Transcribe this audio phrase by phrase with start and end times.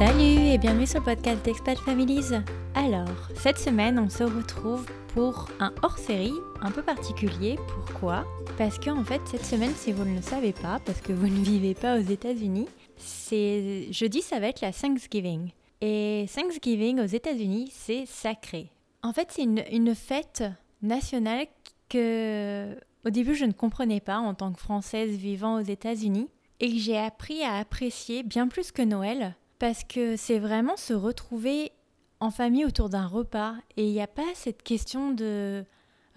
[0.00, 2.32] Salut et bienvenue sur le podcast d'Expat Families.
[2.74, 7.58] Alors, cette semaine, on se retrouve pour un hors-série un peu particulier.
[7.68, 8.24] Pourquoi?
[8.56, 11.26] Parce que en fait, cette semaine, si vous ne le savez pas, parce que vous
[11.28, 12.66] ne vivez pas aux États-Unis,
[12.96, 15.50] c'est jeudi, ça va être la Thanksgiving.
[15.82, 18.70] Et Thanksgiving aux États-Unis, c'est sacré.
[19.02, 20.44] En fait, c'est une, une fête
[20.80, 21.44] nationale
[21.90, 26.70] que au début je ne comprenais pas en tant que Française vivant aux États-Unis et
[26.72, 31.70] que j'ai appris à apprécier bien plus que Noël parce que c'est vraiment se retrouver
[32.18, 35.64] en famille autour d'un repas et il n'y a pas cette question de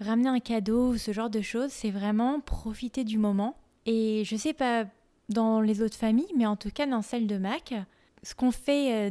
[0.00, 3.54] ramener un cadeau ou ce genre de choses, c'est vraiment profiter du moment.
[3.84, 4.86] Et je sais pas
[5.28, 7.74] dans les autres familles, mais en tout cas dans celle de Mac,
[8.22, 9.10] ce qu'on fait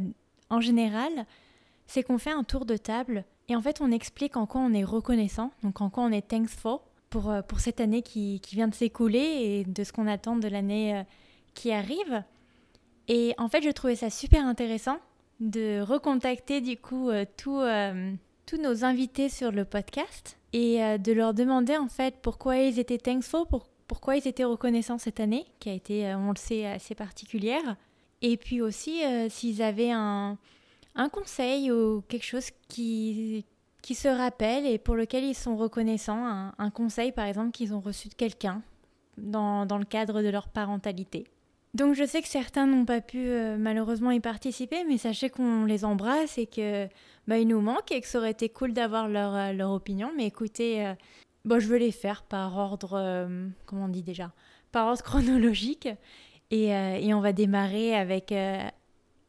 [0.50, 1.26] en général,
[1.86, 4.72] c'est qu'on fait un tour de table et en fait on explique en quoi on
[4.72, 8.56] est reconnaissant, donc en quoi on est thankful pour, euh, pour cette année qui, qui
[8.56, 11.02] vient de s'écouler et de ce qu'on attend de l'année euh,
[11.54, 12.24] qui arrive.
[13.08, 14.98] Et en fait, je trouvais ça super intéressant
[15.40, 18.14] de recontacter du coup euh, euh,
[18.46, 22.78] tous nos invités sur le podcast et euh, de leur demander en fait pourquoi ils
[22.78, 26.66] étaient thankful, pour, pourquoi ils étaient reconnaissants cette année, qui a été, on le sait,
[26.66, 27.76] assez particulière.
[28.22, 30.38] Et puis aussi s'ils avaient un,
[30.94, 33.44] un, conseil ou quelque chose qui,
[33.82, 37.74] qui se rappelle et pour lequel ils sont reconnaissants, un, un conseil par exemple qu'ils
[37.74, 38.62] ont reçu de quelqu'un
[39.18, 41.26] dans, dans le cadre de leur parentalité.
[41.74, 45.64] Donc je sais que certains n'ont pas pu euh, malheureusement y participer, mais sachez qu'on
[45.64, 46.86] les embrasse et que
[47.26, 50.12] bah, ils nous manquent et que ça aurait été cool d'avoir leur, euh, leur opinion.
[50.16, 50.94] Mais écoutez, euh,
[51.44, 53.28] bon, je veux les faire par ordre,
[53.66, 54.32] comment on dit déjà,
[54.70, 55.88] par ordre chronologique.
[56.50, 58.32] Et, et on va démarrer avec,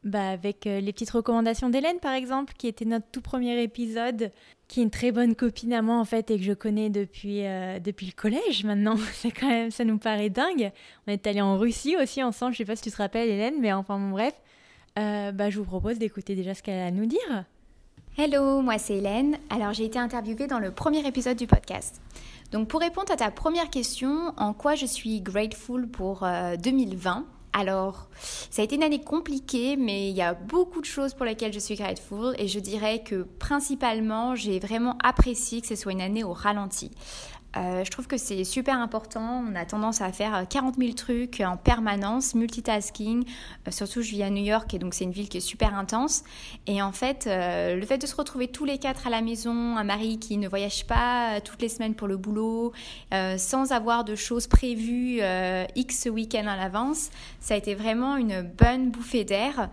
[0.04, 4.30] bah, avec les petites recommandations d'Hélène par exemple, qui était notre tout premier épisode
[4.68, 7.46] qui est une très bonne copine à moi en fait et que je connais depuis,
[7.46, 8.96] euh, depuis le collège maintenant.
[9.12, 10.72] C'est quand même, ça nous paraît dingue.
[11.06, 13.54] On est allé en Russie aussi ensemble, je sais pas si tu te rappelles Hélène,
[13.60, 14.34] mais enfin bon bref.
[14.98, 17.44] Euh, bah, je vous propose d'écouter déjà ce qu'elle a à nous dire.
[18.18, 19.36] Hello, moi c'est Hélène.
[19.50, 22.00] Alors j'ai été interviewée dans le premier épisode du podcast.
[22.50, 26.26] Donc pour répondre à ta première question, en quoi je suis grateful pour
[26.62, 28.10] 2020 euh, alors,
[28.50, 31.54] ça a été une année compliquée, mais il y a beaucoup de choses pour lesquelles
[31.54, 36.02] je suis grateful et je dirais que principalement, j'ai vraiment apprécié que ce soit une
[36.02, 36.90] année au ralenti.
[37.56, 39.44] Euh, je trouve que c'est super important.
[39.48, 43.24] On a tendance à faire 40 euh, 000 trucs en permanence, multitasking.
[43.66, 45.76] Euh, surtout, je vis à New York et donc c'est une ville qui est super
[45.76, 46.24] intense.
[46.66, 49.84] Et en fait, le fait de se retrouver tous les quatre à la maison, un
[49.84, 52.72] mari qui ne voyage pas toutes les semaines pour le boulot,
[53.36, 55.20] sans avoir de choses prévues
[55.74, 59.70] X week-end à l'avance, ça a été vraiment une bonne bouffée d'air.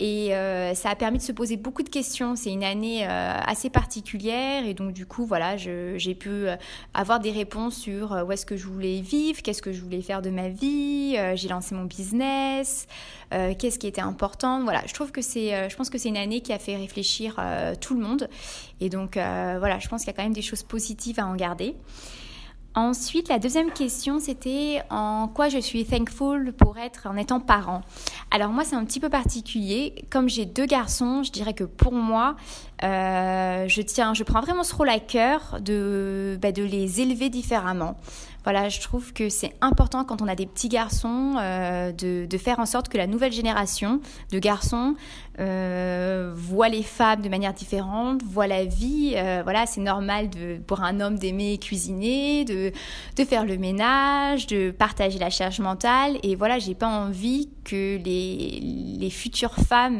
[0.00, 2.36] Et euh, ça a permis de se poser beaucoup de questions.
[2.36, 6.56] C'est une année euh, assez particulière et donc du coup, voilà, j'ai pu euh,
[6.94, 10.22] avoir des réponses sur où est-ce que je voulais vivre, qu'est-ce que je voulais faire
[10.22, 11.16] de ma vie.
[11.34, 12.86] j'ai lancé mon business,
[13.30, 14.62] qu'est-ce qui était important.
[14.62, 17.40] Voilà, je trouve que c'est, je pense que c'est une année qui a fait réfléchir
[17.80, 18.28] tout le monde.
[18.80, 21.34] Et donc voilà, je pense qu'il y a quand même des choses positives à en
[21.34, 21.74] garder.
[22.78, 27.80] Ensuite, la deuxième question, c'était en quoi je suis thankful pour être en étant parent.
[28.30, 30.04] Alors moi, c'est un petit peu particulier.
[30.10, 32.36] Comme j'ai deux garçons, je dirais que pour moi,
[32.84, 37.30] euh, je tiens, je prends vraiment ce rôle à cœur de, bah, de les élever
[37.30, 37.96] différemment.
[38.44, 42.60] Voilà, je trouve que c'est important quand on a des petits garçons euh, de, faire
[42.60, 44.00] en sorte que la nouvelle génération
[44.32, 44.94] de garçons
[45.38, 49.14] euh, voit les femmes de manière différente, voit la vie.
[49.16, 52.72] Euh, voilà, c'est normal de, pour un homme d'aimer cuisiner, de,
[53.16, 56.18] de faire le ménage, de partager la charge mentale.
[56.22, 58.60] Et voilà, j'ai pas envie que les,
[58.98, 59.98] les futures femmes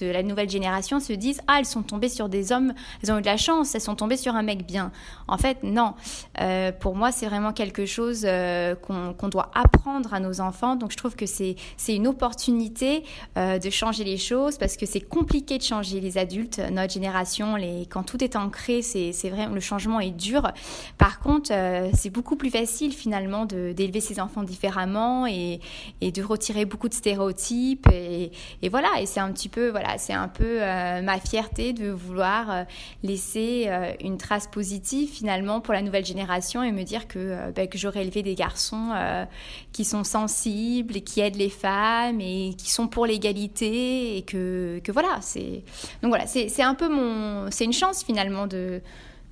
[0.00, 3.18] de la nouvelle génération se disent ah elles sont tombées sur des hommes, elles ont
[3.18, 4.92] eu de la chance, elles sont tombées sur un mec bien.
[5.28, 5.94] En fait, non.
[6.40, 10.76] Euh, pour moi, c'est vraiment quelque chose euh, qu'on doit apprendre à nos enfants.
[10.76, 11.56] Donc je trouve que c'est
[11.88, 13.04] une opportunité
[13.36, 17.56] euh, de changer les choses parce que c'est compliqué de changer les adultes, notre génération.
[17.56, 20.50] Les, quand tout est ancré, c'est vrai, le changement est dur.
[20.98, 21.50] Par contre,
[21.94, 25.60] c'est beaucoup plus facile finalement d'élever ses enfants différemment et,
[26.00, 27.88] et, de retirer beaucoup de stéréotypes.
[27.92, 28.30] Et,
[28.62, 32.64] et voilà, et c'est un petit peu, voilà, c'est un peu ma fierté de vouloir
[33.02, 33.68] laisser
[34.00, 37.78] une trace positive finalement pour la nouvelle génération et me dire que euh, ben, que
[37.78, 39.24] j'aurais élevé des garçons euh,
[39.72, 44.80] qui sont sensibles et qui aident les femmes et qui sont pour l'égalité et que,
[44.82, 45.62] que voilà, c'est
[46.02, 48.80] donc voilà, c'est un peu mon, c'est une chance finalement de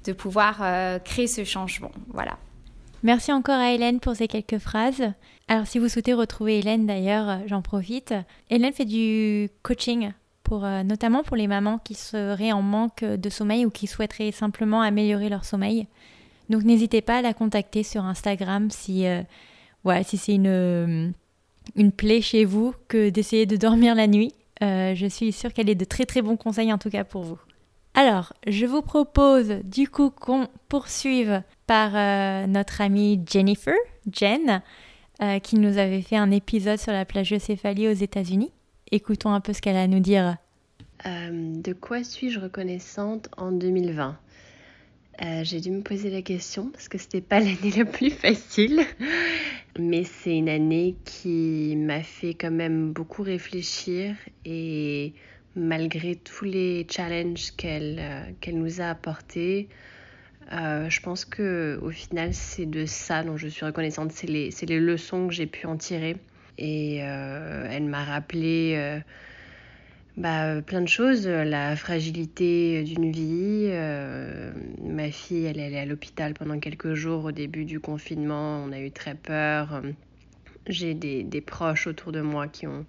[0.04, 2.36] de pouvoir euh, créer ce changement, voilà.
[3.02, 5.02] Merci encore à Hélène pour ces quelques phrases.
[5.48, 8.14] Alors si vous souhaitez retrouver Hélène d'ailleurs, j'en profite.
[8.50, 10.12] Hélène fait du coaching
[10.54, 14.82] pour notamment pour les mamans qui seraient en manque de sommeil ou qui souhaiteraient simplement
[14.82, 15.88] améliorer leur sommeil.
[16.48, 19.22] Donc n'hésitez pas à la contacter sur Instagram si, euh,
[20.04, 21.10] si c'est une, euh,
[21.74, 24.32] une plaie chez vous que d'essayer de dormir la nuit.
[24.60, 27.40] je suis sûre qu'elle est de très très bons conseils en tout cas pour vous.
[27.94, 31.90] Alors, je vous propose du coup qu'on poursuive par
[32.46, 33.74] notre amie Jennifer,
[34.12, 34.62] Jen,
[35.42, 38.52] qui nous avait fait un épisode sur la plagiocéphalie aux États-Unis.
[38.92, 40.36] Écoutons un peu ce qu'elle a à nous dire.
[41.04, 44.18] De quoi suis-je reconnaissante en 2020
[45.22, 48.80] euh, j'ai dû me poser la question parce que c'était pas l'année la plus facile,
[49.78, 55.12] mais c'est une année qui m'a fait quand même beaucoup réfléchir et
[55.54, 59.68] malgré tous les challenges qu'elle euh, nous a apportés,
[60.52, 64.50] euh, je pense que au final c'est de ça dont je suis reconnaissante, c'est les,
[64.66, 66.16] les leçons que j'ai pu en tirer.
[66.56, 69.02] Et elle m'a rappelé
[70.16, 73.66] bah, euh, plein de choses, la fragilité d'une vie.
[73.70, 78.62] Euh, ma fille, elle, elle est à l'hôpital pendant quelques jours au début du confinement.
[78.64, 79.82] On a eu très peur.
[80.68, 82.86] J'ai des, des, proches autour de moi qui ont,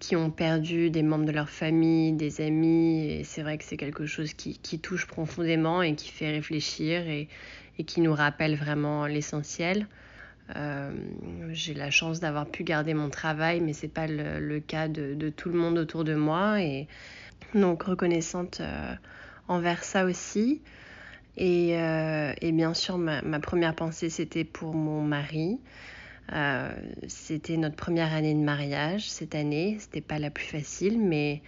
[0.00, 3.06] qui ont perdu des membres de leur famille, des amis.
[3.08, 7.08] Et c'est vrai que c'est quelque chose qui, qui, touche profondément et qui fait réfléchir
[7.08, 7.28] et,
[7.78, 9.86] et qui nous rappelle vraiment l'essentiel.
[10.56, 10.92] Euh,
[11.50, 15.28] j'ai la chance d'avoir pu garder mon travail, mais ce n'est pas le, cas de,
[15.30, 16.62] tout le monde autour de moi.
[16.62, 16.88] Et
[17.54, 18.94] donc reconnaissante euh,
[19.48, 20.62] envers ça aussi.
[21.36, 25.58] Et, euh, et bien sûr, ma, ma première pensée, c'était pour mon mari.
[27.06, 29.76] c'était notre première année de mariage cette année.
[29.80, 31.42] C'était pas la plus facile, mais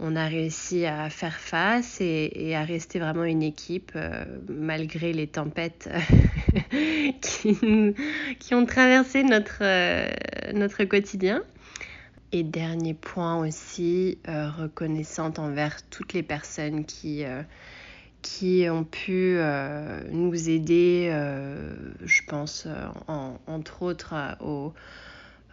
[0.00, 5.26] on a réussi à faire face et, à rester vraiment une équipe euh, malgré les
[5.26, 5.88] tempêtes
[7.20, 10.08] qui, ont traversé notre, euh,
[10.52, 11.42] notre quotidien.
[12.32, 17.22] Et dernier point aussi, euh, reconnaissante envers toutes les personnes qui,
[18.22, 19.38] qui ont pu
[20.10, 21.10] nous aider,
[22.04, 22.66] je pense
[23.46, 24.74] entre autres aux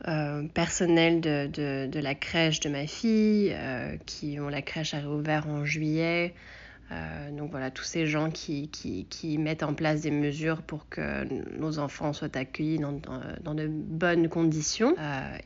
[0.08, 1.46] euh, personnel de,
[1.86, 6.34] de, la crèche de ma fille, euh, qui ont la crèche a réouvert en juillet.
[6.92, 10.90] Euh, donc voilà, tous ces gens qui, qui, qui, mettent en place des mesures pour
[10.90, 11.24] que
[11.56, 13.00] nos enfants soient accueillis dans,
[13.44, 14.96] dans, de bonnes conditions.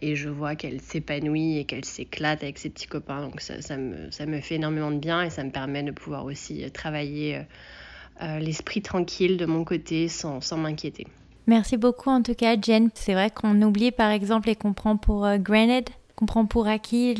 [0.01, 3.21] et je vois qu'elle s'épanouit et qu'elle s'éclate avec ses petits copains.
[3.21, 5.91] Donc ça, ça, me, ça, me, fait énormément de bien et ça me permet de
[5.91, 7.41] pouvoir aussi travailler
[8.21, 11.05] l'esprit tranquille de mon côté sans, sans m'inquiéter.
[11.47, 12.89] Merci beaucoup en tout cas, Jen.
[12.95, 16.67] C'est vrai qu'on oublie par exemple et qu'on prend pour euh, granted, qu'on prend pour
[16.67, 17.15] acquis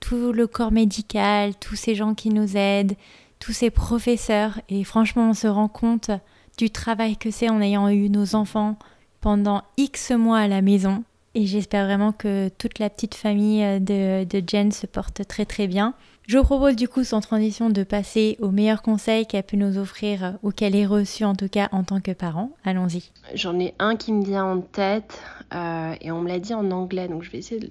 [0.00, 2.94] tout le corps médical, tous ces gens qui nous aident,
[3.40, 4.60] tous ces professeurs.
[4.68, 6.10] Et franchement, on se rend compte
[6.56, 8.76] du travail que c'est en ayant eu nos enfants
[9.20, 11.02] pendant X mois à la maison.
[11.38, 15.44] Et j'espère vraiment que toute la petite famille euh, de, de Jen se porte très
[15.44, 15.94] très bien.
[16.26, 19.78] Je vous propose du coup sans transition de passer aux meilleurs conseils qu'elle pu nous
[19.78, 22.50] offrir euh, ou qu'elle ait reçu en tout cas en tant que parent.
[22.64, 23.12] Allons-y.
[23.34, 25.22] J'en ai un qui me vient en tête
[25.54, 27.70] euh, et on me l'a dit en anglais donc je vais essayer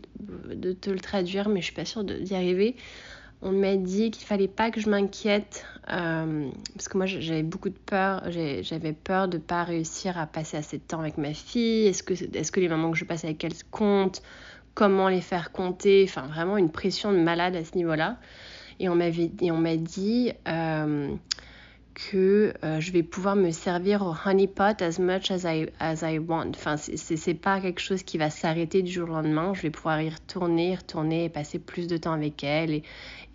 [0.56, 2.78] de, te le traduire mais je suis pas sûre d'y arriver.
[3.42, 7.70] On m'a dit qu'il fallait pas que je m'inquiète euh, parce que moi j'avais beaucoup
[7.70, 8.24] de peur,
[8.62, 11.88] j'avais peur de pas réussir à passer assez de temps avec ma fille.
[11.88, 14.22] Est-ce que, les moments que je passe avec elle comptent?
[14.74, 18.18] Comment les faire compter, enfin vraiment une pression de malade à ce niveau-là.
[18.80, 21.16] Et on m'a dit euh,
[21.98, 26.20] que euh, je vais pouvoir me servir au honeypot as much as I, as I
[26.20, 26.52] want.
[26.56, 29.54] Enfin, c'est pas quelque chose qui va s'arrêter du jour au lendemain.
[29.54, 32.82] Je vais pouvoir y retourner, retourner et passer plus de temps avec elle.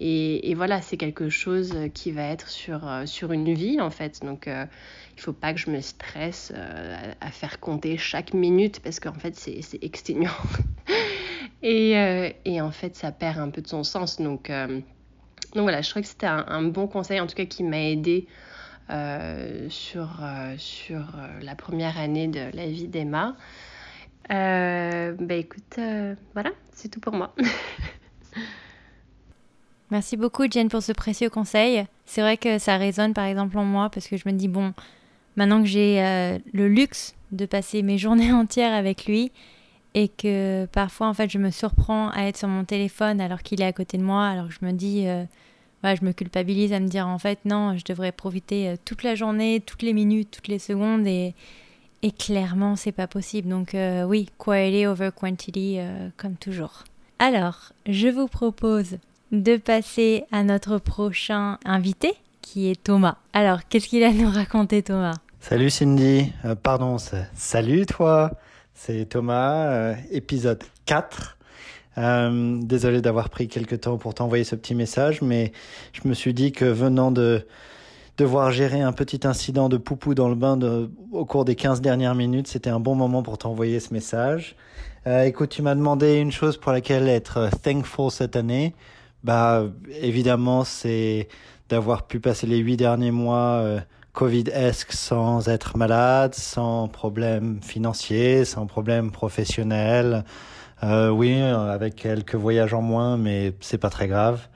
[0.00, 3.90] Et, et, voilà, c'est quelque chose qui va être sur, euh, sur une vie en
[3.90, 4.20] fait.
[4.22, 4.68] Donc, il
[5.16, 9.12] il faut pas que je me stresse à, à, faire compter chaque minute parce qu'en
[9.12, 10.30] fait, c'est exténuant.
[11.62, 14.20] Et, euh, et, en fait, ça perd un peu de son sens.
[14.20, 14.80] Donc, euh,
[15.54, 18.26] donc voilà, je crois que c'était un, bon conseil, en tout cas, qui m'a aidé
[18.90, 20.08] euh, sur,
[20.58, 21.04] sur
[21.40, 23.36] la première année de la vie d'Emma.
[24.28, 25.78] bah écoute,
[26.34, 27.34] voilà, c'est tout pour moi.
[29.90, 31.84] Merci beaucoup, Jen, pour ce précieux conseil.
[32.06, 34.72] C'est vrai que ça résonne, par exemple, en moi, parce que je me dis, bon,
[35.36, 39.32] maintenant que j'ai le luxe de passer mes journées entières avec lui,
[39.94, 43.60] et que parfois en fait je me surprends à être sur mon téléphone alors qu'il
[43.60, 45.24] est à côté de moi alors que je me dis euh,
[45.84, 49.14] je me culpabilise à me dire en fait non je devrais profiter euh, toute la
[49.14, 51.34] journée toutes les minutes toutes les secondes et
[52.04, 53.48] et clairement c'est pas possible.
[53.48, 55.78] Donc euh, oui quality over quantity
[56.16, 56.82] comme toujours.
[57.20, 58.98] Alors je vous propose
[59.30, 63.18] de passer à notre prochain invité qui est Thomas.
[63.32, 65.14] Alors qu'est-ce qu'il a à nous raconter Thomas?
[65.38, 66.96] Salut Cindy, pardon,
[67.34, 68.32] salut toi.
[68.74, 71.38] C'est Thomas, euh, épisode 4.
[71.99, 75.52] Euh, désolé d'avoir pris quelques temps pour t'envoyer ce petit message, mais
[75.92, 77.46] je me suis dit que venant de
[78.16, 80.58] devoir gérer un petit incident de poupou dans le bain
[81.12, 84.56] au cours des 15 dernières minutes, c'était un bon moment pour t'envoyer ce message.
[85.06, 88.75] Euh, écoute, tu m'as demandé une chose pour laquelle être thankful cette année.
[89.25, 89.64] Bah,
[90.00, 91.28] évidemment, c'est
[91.68, 93.80] d'avoir pu passer les huit derniers mois euh,
[94.12, 100.25] Covid-esque sans être malade, sans problème financier, sans problème professionnel.
[100.82, 104.48] Euh, oui, avec quelques voyages en moins, mais c'est pas très grave.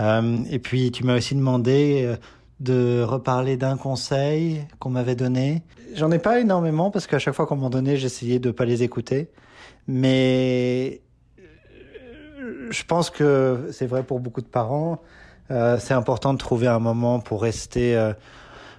[0.00, 2.16] Euh, et puis, tu m'as aussi demandé euh,
[2.60, 5.62] de reparler d'un conseil qu'on m'avait donné.
[5.94, 8.82] J'en ai pas énormément parce qu'à chaque fois qu'on m'en donnait, j'essayais de pas les
[8.82, 9.30] écouter.
[9.88, 11.00] Mais
[11.38, 15.00] euh, je pense que c'est vrai pour beaucoup de parents.
[15.50, 17.96] Euh, c'est important de trouver un moment pour rester,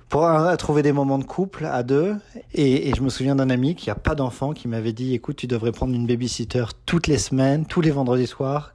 [0.10, 2.16] pour trouver des moments de couple à deux.
[2.54, 5.36] Et, et je me souviens d'un ami qui a pas d'enfant qui m'avait dit, écoute,
[5.36, 8.74] tu devrais prendre une babysitter toutes les semaines, tous les vendredis soirs,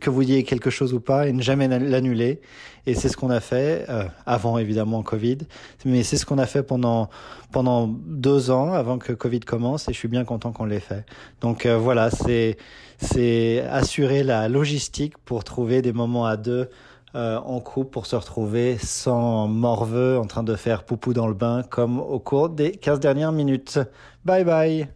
[0.00, 2.40] que vous ayez quelque chose ou pas, et ne jamais l'annuler.
[2.86, 5.38] Et c'est ce qu'on a fait, euh, avant évidemment Covid,
[5.84, 7.08] mais c'est ce qu'on a fait pendant
[7.52, 11.04] pendant deux ans avant que Covid commence, et je suis bien content qu'on l'ait fait.
[11.40, 12.56] Donc euh, voilà, c'est
[12.98, 16.68] c'est assurer la logistique pour trouver des moments à deux
[17.16, 21.34] euh, en couple pour se retrouver sans morveux en train de faire poupou dans le
[21.34, 23.80] bain comme au cours des 15 dernières minutes.
[24.24, 24.88] Bye bye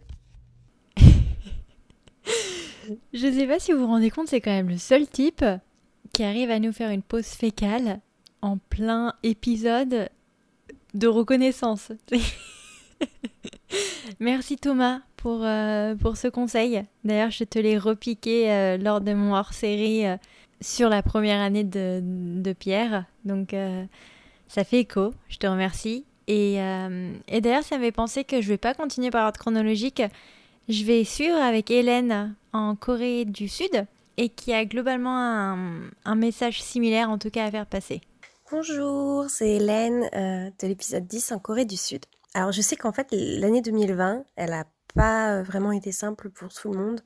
[3.13, 5.43] Je sais pas si vous vous rendez compte, c'est quand même le seul type
[6.13, 7.99] qui arrive à nous faire une pause fécale
[8.41, 10.07] en plein épisode
[10.93, 11.91] de reconnaissance.
[14.21, 16.85] Merci Thomas pour, euh, pour ce conseil.
[17.03, 20.05] D'ailleurs, je te l'ai repiqué euh, lors de mon hors-série
[20.61, 23.05] sur la première année de, Pierre.
[23.23, 23.85] Donc, euh,
[24.47, 25.13] ça fait écho.
[25.29, 26.05] Je te remercie.
[26.27, 30.01] Et, euh, d'ailleurs, ça m'avait pensé que je vais pas continuer par ordre chronologique.
[30.67, 33.85] Je vais suivre avec Hélène en Corée du Sud
[34.17, 35.17] et qui a globalement
[36.05, 38.01] un, message similaire en tout cas à faire passer.
[38.51, 42.05] Bonjour, c'est Hélène euh, de l'épisode 10 en Corée du Sud.
[42.33, 46.71] Alors je sais qu'en fait l'année 2020, elle a pas vraiment été simple pour tout
[46.71, 47.01] le monde.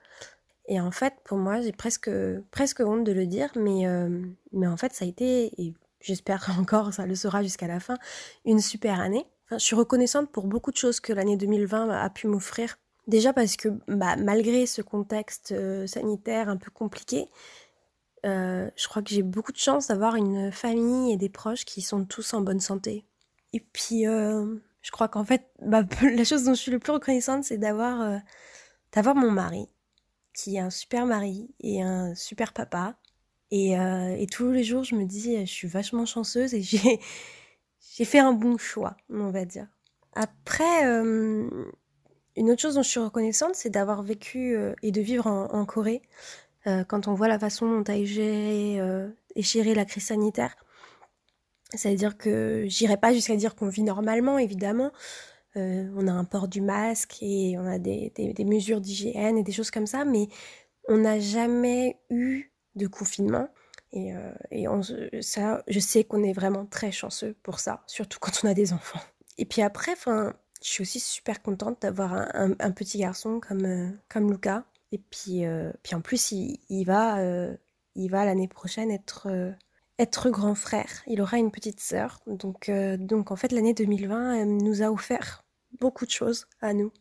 [0.69, 2.09] Et en fait pour moi j'ai presque,
[2.51, 4.21] presque honte de le dire, mais, euh,
[4.53, 7.97] mais en fait ça a été, et j'espère encore ça le sera jusqu'à la fin,
[8.45, 9.25] une super année.
[9.45, 12.77] Enfin, je suis reconnaissante pour beaucoup de choses que l'année 2020 a pu m'offrir.
[13.07, 17.25] Déjà parce que bah, malgré ce contexte euh, sanitaire un peu compliqué,
[18.27, 21.81] euh, je crois que j'ai beaucoup de chance d'avoir une famille et des proches qui
[21.81, 23.05] sont tous en bonne santé.
[23.53, 25.81] Et puis, je crois qu'en fait, bah,
[26.15, 28.19] la chose dont je suis le plus reconnaissante, c'est d'avoir
[28.93, 29.67] d'avoir mon mari,
[30.39, 32.95] qui est un super mari et un super papa.
[33.51, 38.05] Et, euh, et tous les jours, je me dis, je suis vachement chanceuse et j'ai
[38.05, 39.67] fait un bon choix, on va dire.
[40.13, 41.49] Après, euh,
[42.35, 45.65] une autre chose dont je suis reconnaissante, c'est d'avoir vécu euh, et de vivre en,
[45.65, 46.01] Corée.
[46.87, 48.75] Quand on voit la façon dont a géré
[49.35, 50.55] et géré la crise sanitaire,
[51.73, 54.91] ça veut dire que j'irai pas jusqu'à dire qu'on vit normalement, évidemment.
[55.57, 58.11] Euh, on a un port du masque et on a des,
[58.45, 60.27] mesures d'hygiène et des choses comme ça, mais
[60.87, 63.49] on n'a jamais eu de confinement.
[63.91, 64.65] Et, euh, et
[65.21, 68.73] ça, je sais qu'on est vraiment très chanceux pour ça, surtout quand on a des
[68.73, 68.99] enfants.
[69.37, 74.29] Et puis après, je suis aussi super contente d'avoir un, petit garçon comme, euh, comme
[74.29, 74.65] Lucas.
[74.91, 75.43] Et puis,
[75.83, 77.23] puis en plus, il, va,
[77.95, 79.27] il va l'année prochaine être,
[79.99, 81.03] être grand frère.
[81.07, 82.19] Il aura une petite sœur.
[82.25, 85.43] Donc, euh, donc en fait, l'année 2020 elle nous a offert
[85.79, 86.91] beaucoup de choses à nous.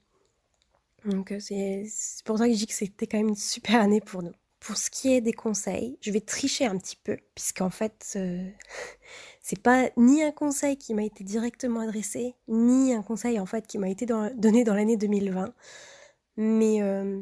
[1.04, 1.86] Donc euh, c'est
[2.24, 4.32] pour ça que je dis que c'était quand même une super année pour nous.
[4.60, 8.50] Pour ce qui est des conseils, je vais tricher un petit peu, puisqu'en fait, euh,
[9.40, 13.66] c'est pas ni un conseil qui m'a été directement adressé, ni un conseil en fait
[13.68, 15.54] qui m'a été donné dans l'année 2020.
[16.36, 17.20] Mais, euh,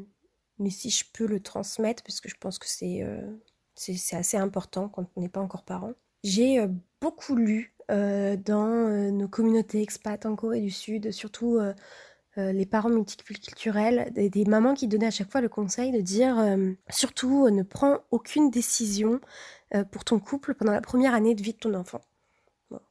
[0.59, 3.21] mais si je peux le transmettre, parce que je pense que c'est euh,
[3.77, 5.93] c'est assez important quand on n'est pas encore parent.
[6.25, 6.69] J'ai euh,
[7.01, 11.59] beaucoup lu euh, dans euh, nos communautés expats en Corée du Sud, surtout
[12.39, 16.37] les parents multiculturels, des, mamans qui donnaient à chaque fois le conseil de dire
[16.91, 19.21] surtout ne prends aucune décision
[19.91, 22.03] pour ton couple pendant la première année de vie de ton enfant.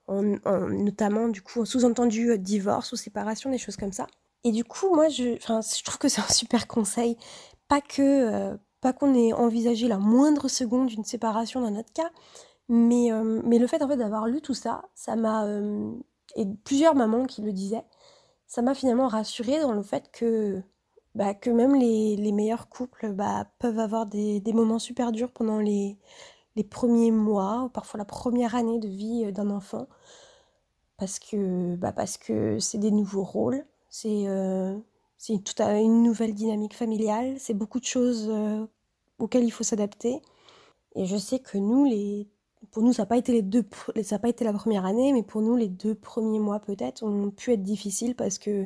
[0.08, 4.08] En- en- notamment du coup en sous-entendu divorce ou séparation, des choses comme ça.
[4.44, 7.16] Et du coup, moi, je, je trouve que c'est un super conseil.
[7.68, 12.12] Pas que, pas qu'on ait envisagé la moindre seconde d'une séparation dans notre cas,
[12.70, 15.92] mais, euh, mais le fait en fait d'avoir lu tout ça, ça m'a euh,
[16.36, 17.84] et plusieurs mamans qui le disaient,
[18.46, 20.62] ça m'a finalement rassurée dans le fait que
[21.16, 25.32] bah, que même les, les meilleurs couples bah, peuvent avoir des, des moments super durs
[25.32, 25.98] pendant les,
[26.56, 29.88] les premiers mois ou parfois la première année de vie euh, d'un enfant.
[30.98, 31.94] Parce que bah,
[32.60, 34.78] c'est des nouveaux rôles, c'est euh,
[35.18, 38.30] c'est tout à une nouvelle dynamique familiale, c'est beaucoup de choses
[39.20, 40.22] auxquelles il faut s'adapter.
[40.96, 42.28] Et je sais que nous, les,
[42.72, 45.42] pour nous, ça n'a pas été les deux, pas été la première année, mais pour
[45.42, 48.66] nous, les deux premiers mois peut-être ont pu être difficiles parce que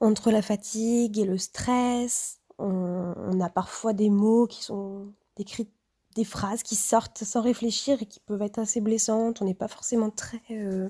[0.00, 5.68] entre la fatigue et le stress, On, a parfois des mots qui sont décrits,
[6.14, 9.42] des phrases qui sortent sans réfléchir et qui peuvent être assez blessantes.
[9.42, 10.88] On n'est pas forcément très, euh,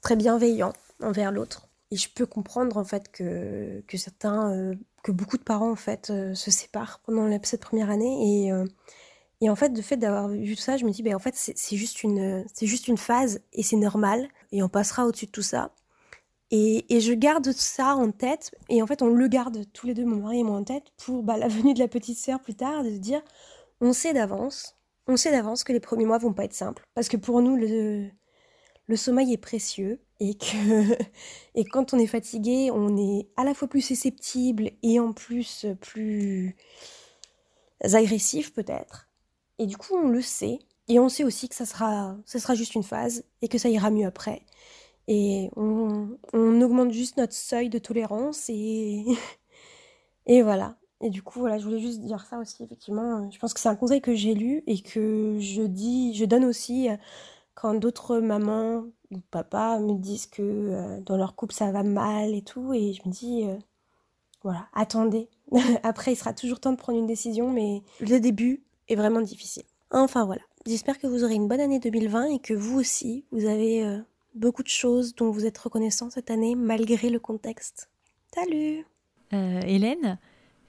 [0.00, 1.68] très bienveillant envers l'autre.
[1.90, 5.76] Et je peux comprendre en fait que, que certains, euh, que beaucoup de parents en
[5.76, 8.46] fait euh, se séparent pendant cette première année.
[8.46, 8.52] Et,
[9.40, 11.76] et en fait, de fait d'avoir vu ça, je me dis, ben en fait, c'est
[11.76, 14.28] juste une, c'est juste une phase et c'est normal.
[14.52, 15.72] Et on passera au-dessus de tout ça.
[16.54, 20.04] Et, je garde ça en tête, et en fait on le garde tous les deux,
[20.04, 22.54] mon mari et moi en tête, pour bah, la venue de la petite sœur plus
[22.54, 23.22] tard, de se dire,
[23.80, 27.08] on sait d'avance, on sait d'avance que les premiers mois vont pas être simples, parce
[27.08, 28.10] que pour nous le,
[28.86, 30.96] le sommeil est précieux, et que
[31.54, 35.66] et quand on est fatigué, on est à la fois plus susceptible et en plus
[35.80, 36.56] plus
[37.82, 39.08] agressif peut-être.
[39.58, 42.54] Et du coup on le sait, et on sait aussi que ça sera, ça sera
[42.54, 44.42] juste une phase, et que ça ira mieux après.
[45.08, 49.04] Et on, augmente juste notre seuil de tolérance et,
[50.26, 50.76] et voilà.
[51.00, 53.28] Et du coup, voilà, je voulais juste dire ça aussi, effectivement.
[53.30, 56.44] Je pense que c'est un conseil que j'ai lu et que je dis, je donne
[56.44, 56.96] aussi euh,
[57.54, 62.34] quand d'autres mamans ou papas me disent que euh, dans leur couple ça va mal
[62.34, 62.72] et tout.
[62.72, 63.56] Et je me dis, euh,
[64.42, 65.28] voilà, attendez.
[65.82, 69.64] Après, il sera toujours temps de prendre une décision, mais le début est vraiment difficile.
[69.90, 73.44] Enfin voilà, j'espère que vous aurez une bonne année 2020 et que vous aussi, vous
[73.44, 74.00] avez
[74.34, 77.90] beaucoup de choses dont vous êtes reconnaissant cette année malgré le contexte.
[78.34, 78.86] Salut
[79.34, 80.18] euh, Hélène,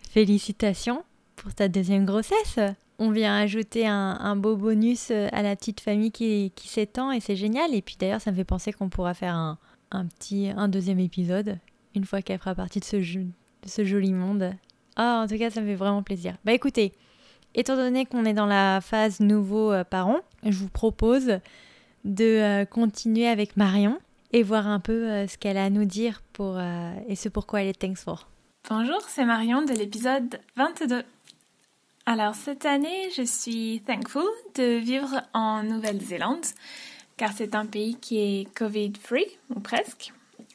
[0.10, 1.04] félicitations
[1.36, 2.60] pour ta deuxième grossesse.
[3.00, 7.36] On vient ajouter un, beau bonus euh, à la petite famille qui, s'étend et c'est
[7.36, 7.74] génial.
[7.74, 9.58] Et puis d'ailleurs, ça me fait penser qu'on pourra faire un,
[10.06, 11.58] petit, un deuxième épisode
[11.96, 14.54] une fois qu'elle fera partie de ce, joli monde.
[14.96, 16.36] Ah, en tout cas, ça me fait vraiment plaisir.
[16.44, 16.94] Bah écoutez,
[17.56, 21.40] étant donné qu'on est dans la phase nouveau euh, parent, je vous propose
[22.04, 24.00] de euh, continuer avec Marion
[24.32, 26.60] et voir un peu ce qu'elle a à nous dire pour,
[27.08, 28.16] et ce pourquoi elle est thankful.
[28.68, 31.04] Bonjour, c'est Marion de l'épisode 22.
[32.06, 34.24] Alors cette année, je suis thankful
[34.56, 36.46] de vivre en Nouvelle-Zélande
[37.16, 40.12] car c'est un pays qui est Covid-free, ou presque.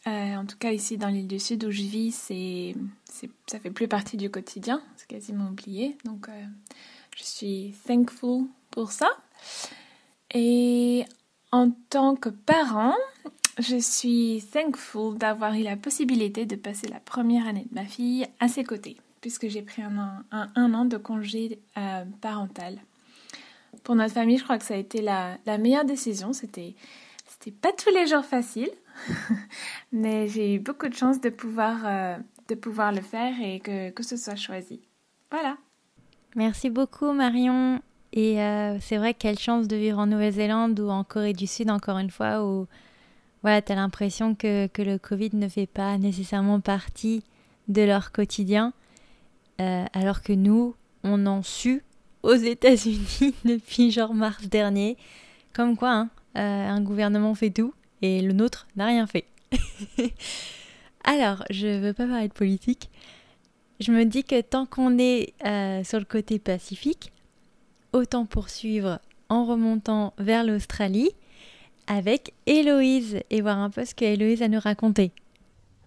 [0.07, 2.75] en tout cas ici dans l'île du Sud où je vis, c'est,
[3.47, 5.97] ça fait plus partie du quotidien, c'est quasiment oublié.
[6.05, 6.29] Donc
[7.17, 9.09] je suis thankful pour ça.
[10.35, 11.05] Et
[11.53, 12.97] en tant que parent,
[13.59, 18.27] je suis thankful d'avoir eu la possibilité de passer la première année de ma fille
[18.41, 22.79] à ses côtés, puisque j'ai pris un an, un, an de congé euh, parental.
[23.85, 26.33] Pour notre famille, je crois que ça a été la, meilleure décision.
[26.33, 26.75] C'était,
[27.27, 28.71] c'était pas tous les jours facile,
[29.93, 32.17] mais j'ai eu beaucoup de chance de pouvoir, euh,
[32.49, 34.81] de pouvoir le faire et que, que ce soit choisi.
[35.31, 35.57] Voilà.
[36.35, 37.81] Merci beaucoup Marion.
[38.13, 41.71] Et euh, c'est vrai, quelle chance de vivre en Nouvelle-Zélande ou en Corée du Sud,
[41.71, 42.67] encore une fois, où
[43.43, 47.23] voilà, tu as l'impression que, que, le Covid ne fait pas nécessairement partie
[47.69, 48.73] de leur quotidien,
[49.61, 51.83] euh, alors que nous, on en su
[52.23, 54.97] aux États-Unis depuis genre mars dernier.
[55.53, 59.25] Comme quoi, hein, euh, un gouvernement fait tout et le nôtre n'a rien fait.
[61.05, 62.91] alors, je veux pas parler de politique.
[63.81, 65.35] Je me dis que tant qu'on est
[65.85, 67.13] sur le côté pacifique,
[67.93, 71.11] autant poursuivre en remontant vers l'Australie
[71.87, 75.13] avec Héloïse et voir un peu ce que Héloïse a nous raconter.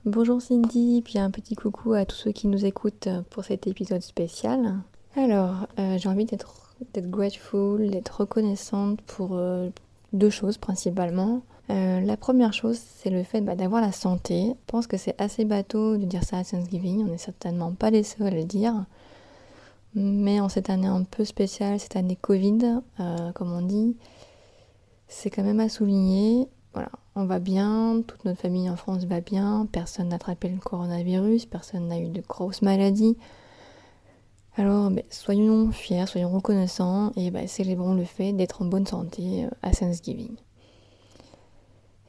[0.05, 4.01] Bonjour Cindy, puis un petit coucou à tous ceux qui nous écoutent pour cet épisode
[4.01, 4.79] spécial.
[5.15, 9.69] Alors, euh, j'ai envie d'être grateful, d'être reconnaissante pour euh,
[10.11, 11.43] deux choses principalement.
[11.69, 14.47] Euh, la première chose, c'est le fait bah, d'avoir la santé.
[14.47, 17.91] Je pense que c'est assez bateau de dire ça à Thanksgiving, on n'est certainement pas
[17.91, 18.73] les seuls à le dire.
[19.93, 22.79] Mais en cette année un peu spéciale, cette année Covid,
[23.35, 23.95] comme on dit,
[25.07, 26.47] c'est quand même à souligner.
[26.73, 30.59] Voilà, on va bien, toute notre famille en France va bien, personne n'a attrapé le
[30.59, 33.17] coronavirus, personne n'a eu de grosses maladies.
[34.55, 39.45] Alors, ben, soyons fiers, soyons reconnaissants et ben, célébrons le fait d'être en bonne santé
[39.45, 40.35] euh, à Thanksgiving.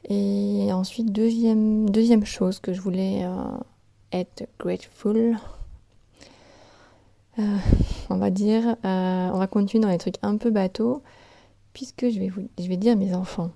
[0.09, 3.57] Et ensuite, deuxième, chose que je voulais euh,
[4.11, 5.37] être grateful,
[7.39, 7.57] euh,
[8.09, 11.01] on va dire, on va continuer dans les trucs un peu bateaux,
[11.71, 13.51] puisque je vais, je vais dire mes enfants.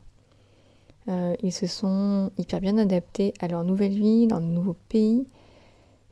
[1.09, 5.25] Euh, ils se sont hyper bien adaptés à leur nouvelle vie, leur nouveau pays.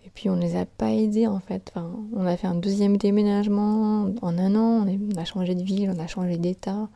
[0.05, 1.71] Et puis on ne les a pas aidés en fait.
[1.73, 5.91] Enfin, on a fait un deuxième déménagement en un an, on, a changé de ville,
[5.95, 6.87] on a changé d'état.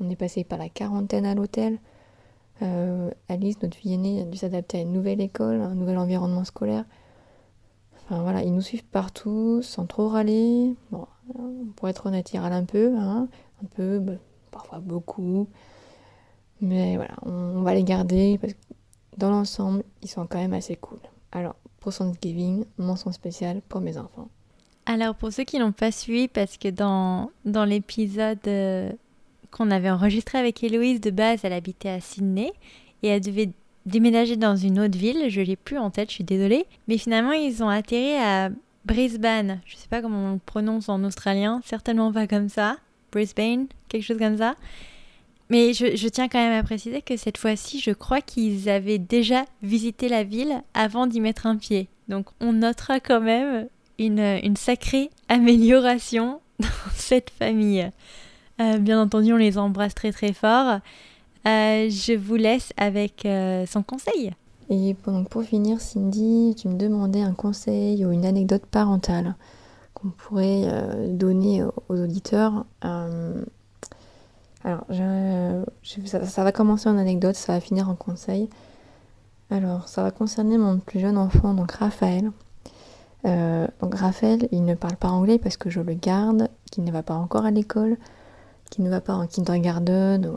[0.00, 1.78] On est passé par la quarantaine à l'hôtel.
[3.28, 6.84] Alice, notre fille aînée, a dû s'adapter à une nouvelle école, un nouvel environnement scolaire.
[8.04, 10.74] Enfin voilà, ils nous suivent partout sans trop râler.
[10.90, 11.06] Bon,
[11.74, 13.28] pour être honnête, ils râlent un peu, hein,
[13.62, 14.12] un peu, bah,
[14.52, 15.48] parfois beaucoup.
[16.60, 18.58] Mais voilà, on, va les garder parce que
[19.16, 20.98] dans l'ensemble, ils sont quand même assez cool.
[21.32, 24.28] Alors, pour Thanksgiving, mention spéciale pour mes enfants.
[24.86, 28.92] Alors pour ceux qui n'ont pas suivi, parce que dans, dans l'épisode euh,
[29.50, 32.52] qu'on avait enregistré avec Héloïse, de base, elle habitait à Sydney
[33.02, 33.50] et elle devait
[33.84, 36.66] déménager dans une autre ville, je l'ai plus en tête, je suis désolée.
[36.88, 38.50] Mais finalement, ils ont atterri à
[38.84, 39.60] Brisbane.
[39.66, 42.76] Je sais pas comment on le prononce en australien, certainement pas comme ça.
[43.10, 44.54] Brisbane, quelque chose comme ça.
[45.48, 49.44] Mais je, tiens quand même à préciser que cette fois-ci, je crois qu'ils avaient déjà
[49.62, 51.88] visité la ville avant d'y mettre un pied.
[52.08, 57.88] Donc on notera quand même une, sacrée amélioration dans cette famille.
[58.60, 60.80] Euh, bien entendu, on les embrasse très très fort.
[61.46, 64.32] Euh, je vous laisse avec euh, son conseil.
[64.68, 64.96] Et
[65.30, 69.36] pour finir, Cindy, tu me demandais un conseil ou une anecdote parentale
[69.94, 70.68] qu'on pourrait
[71.08, 72.66] donner aux auditeurs.
[74.66, 74.84] Alors,
[76.24, 78.50] ça, va commencer en anecdote, ça va finir en conseil.
[79.48, 82.32] Alors, ça va concerner mon plus jeune enfant, donc Raphaël.
[83.24, 87.04] donc Raphaël, il ne parle pas anglais parce que je le garde, qu'il ne va
[87.04, 87.96] pas encore à l'école,
[88.70, 90.28] qu'il ne va pas en kindergarten,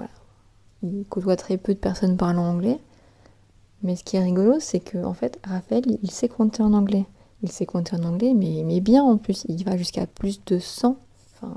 [0.83, 2.79] il côtoie très peu de personnes parlant anglais.
[3.81, 7.05] Mais ce qui est rigolo, c'est que en fait, Raphaël, il sait compter en anglais.
[7.41, 9.45] Il sait compter en anglais, mais, bien en plus.
[9.47, 10.97] Il va jusqu'à plus de 100.
[11.33, 11.53] Enfin,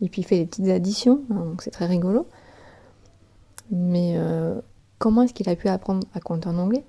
[0.00, 2.26] et puis il fait des petites additions, hein, donc c'est très rigolo.
[3.70, 4.60] Mais euh,
[4.98, 6.84] comment est-ce qu'il a pu apprendre à compter en anglais?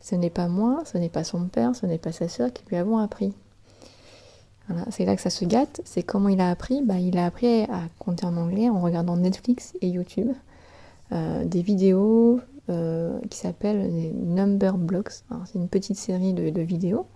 [0.00, 2.64] Ce n'est pas moi, ce n'est pas son père, ce n'est pas sa sœur qui
[2.66, 3.34] lui avons appris.
[4.68, 5.80] Voilà, c'est là que ça se gâte.
[5.84, 6.82] C'est comment il a appris?
[6.82, 10.30] Bah, Il a appris à compter en anglais en regardant Netflix et YouTube.
[11.10, 15.24] Euh, des vidéos euh, qui s'appellent les Number Blocks.
[15.46, 17.06] C'est une petite série de, vidéos,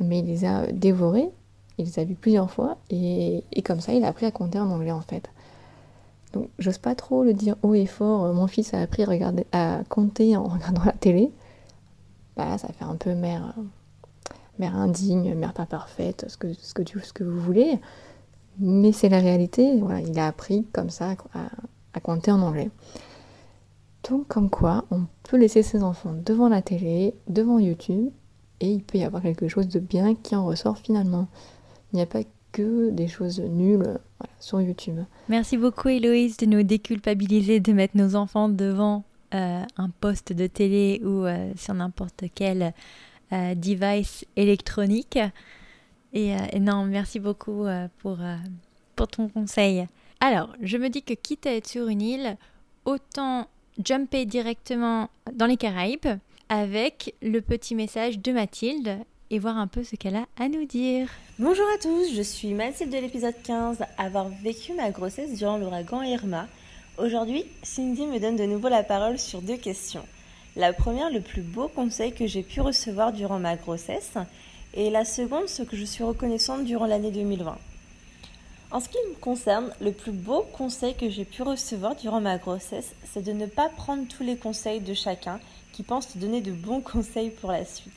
[0.00, 1.30] mais il les a dévorées,
[1.78, 4.70] il les a vues plusieurs fois, et, comme ça, il a appris à compter en
[4.70, 5.30] anglais en fait.
[6.32, 8.32] Donc, j'ose pas trop le dire haut et fort.
[8.32, 9.04] Mon fils a appris
[9.52, 11.30] à, compter en regardant la télé.
[12.36, 13.54] Bah ça fait un peu mère,
[14.58, 16.72] mère indigne, mère pas parfaite, ce que, ce
[17.12, 17.78] que, vous voulez.
[18.58, 19.80] Mais c'est la réalité.
[20.06, 21.14] Il a appris comme ça
[21.92, 22.70] à compter en anglais.
[24.08, 28.10] Donc comme quoi, on peut laisser ses enfants devant la télé, devant YouTube,
[28.60, 31.28] et il peut y avoir quelque chose de bien qui en ressort finalement.
[31.92, 33.98] Il n'y a pas que des choses nulles
[34.38, 35.00] sur YouTube.
[35.28, 40.46] Merci beaucoup Héloïse de nous déculpabiliser de mettre nos enfants devant euh, un poste de
[40.46, 42.74] télé ou euh, sur n'importe quel
[43.32, 45.18] euh, device électronique.
[46.12, 47.64] Et, et, non, merci beaucoup
[48.00, 48.18] pour,
[48.94, 49.86] pour ton conseil.
[50.20, 52.36] Alors, je me dis que quitte à être sur une île,
[52.84, 53.46] autant
[53.82, 56.18] jumper directement dans les Caraïbes
[56.50, 58.98] avec le petit message de Mathilde
[59.32, 61.08] et voir un peu ce qu'elle a à nous dire.
[61.38, 66.02] Bonjour à tous, je suis Mathilde de l'épisode 15, avoir vécu ma grossesse durant l'ouragan
[66.02, 66.46] Irma.
[66.98, 70.04] Aujourd'hui, Cindy me donne de nouveau la parole sur deux questions.
[70.54, 74.18] La première, le plus beau conseil que j'ai pu recevoir durant ma grossesse,
[74.74, 77.56] et la seconde, ce que je suis reconnaissante durant l'année 2020.
[78.70, 82.36] En ce qui me concerne, le plus beau conseil que j'ai pu recevoir durant ma
[82.36, 85.40] grossesse, c'est de ne pas prendre tous les conseils de chacun
[85.72, 87.92] qui pense te donner de bons conseils pour la suite.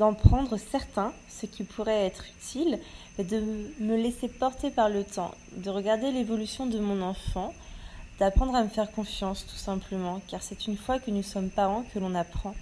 [0.00, 2.78] D'en prendre certains, ce qui pourrait être utile,
[3.18, 3.38] mais de
[3.80, 7.52] me laisser porter par le temps, de regarder l'évolution de mon enfant,
[8.18, 11.84] d'apprendre à me faire confiance tout simplement, car c'est une fois que nous sommes parents
[11.92, 12.54] que l'on apprend,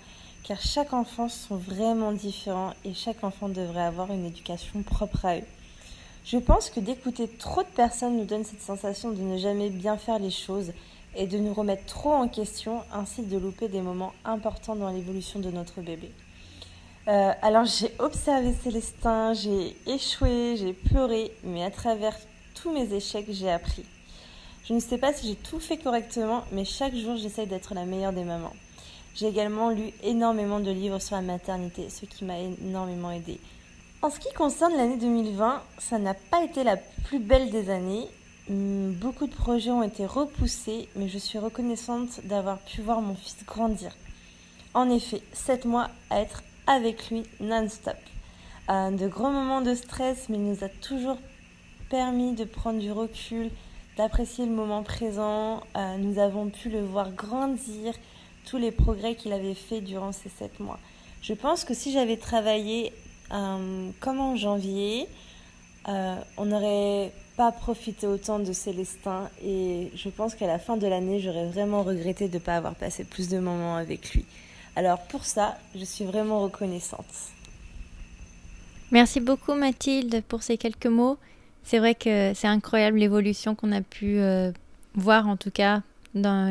[0.43, 5.37] car chaque enfant sont vraiment différents et chaque enfant devrait avoir une éducation propre à
[5.37, 5.47] eux.
[6.25, 9.97] Je pense que d'écouter trop de personnes nous donne cette sensation de ne jamais bien
[9.97, 10.73] faire les choses
[11.15, 15.39] et de nous remettre trop en question, ainsi de louper des moments importants dans l'évolution
[15.39, 16.11] de notre bébé.
[17.09, 22.15] Euh, alors j'ai observé Célestin, j'ai échoué, j'ai pleuré, mais à travers
[22.55, 23.87] tous mes échecs, j'ai appris.
[24.67, 27.87] Je ne sais pas si j'ai tout fait correctement, mais chaque jour j'essaye d'être la
[27.87, 28.53] meilleure des mamans.
[29.15, 33.41] J'ai également lu énormément de livres sur la maternité, ce qui m'a énormément aidé.
[34.03, 38.07] En ce qui concerne l'année 2020, ça n'a pas été la plus belle des années.
[38.51, 43.15] Hmm, beaucoup de projets ont été repoussés, mais je suis reconnaissante d'avoir pu voir mon
[43.15, 43.97] fils grandir.
[44.75, 47.97] En effet, 7 mois à être avec lui non-stop.
[48.71, 51.17] Euh, de grands moments de stress, mais il nous a toujours
[51.89, 53.51] permis de prendre du recul,
[53.97, 55.63] d'apprécier le moment présent.
[55.77, 57.95] Euh, nous avons pu le voir grandir,
[58.45, 60.79] tous les progrès qu'il avait fait durant ces 7 mois.
[61.23, 62.93] Je pense que si j'avais travaillé
[63.33, 65.09] euh, comme en janvier,
[66.37, 71.19] on n'aurait pas profité autant de Célestin et je pense qu'à la fin de l'année,
[71.19, 74.27] j'aurais vraiment regretté de ne pas avoir passé plus de moments avec lui.
[74.79, 77.05] Alors pour ça, je suis vraiment reconnaissante.
[78.93, 81.19] Merci beaucoup Mathilde pour ces quelques mots.
[81.65, 84.53] C'est vrai que c'est incroyable l'évolution qu'on a pu euh,
[84.95, 85.83] voir en tout cas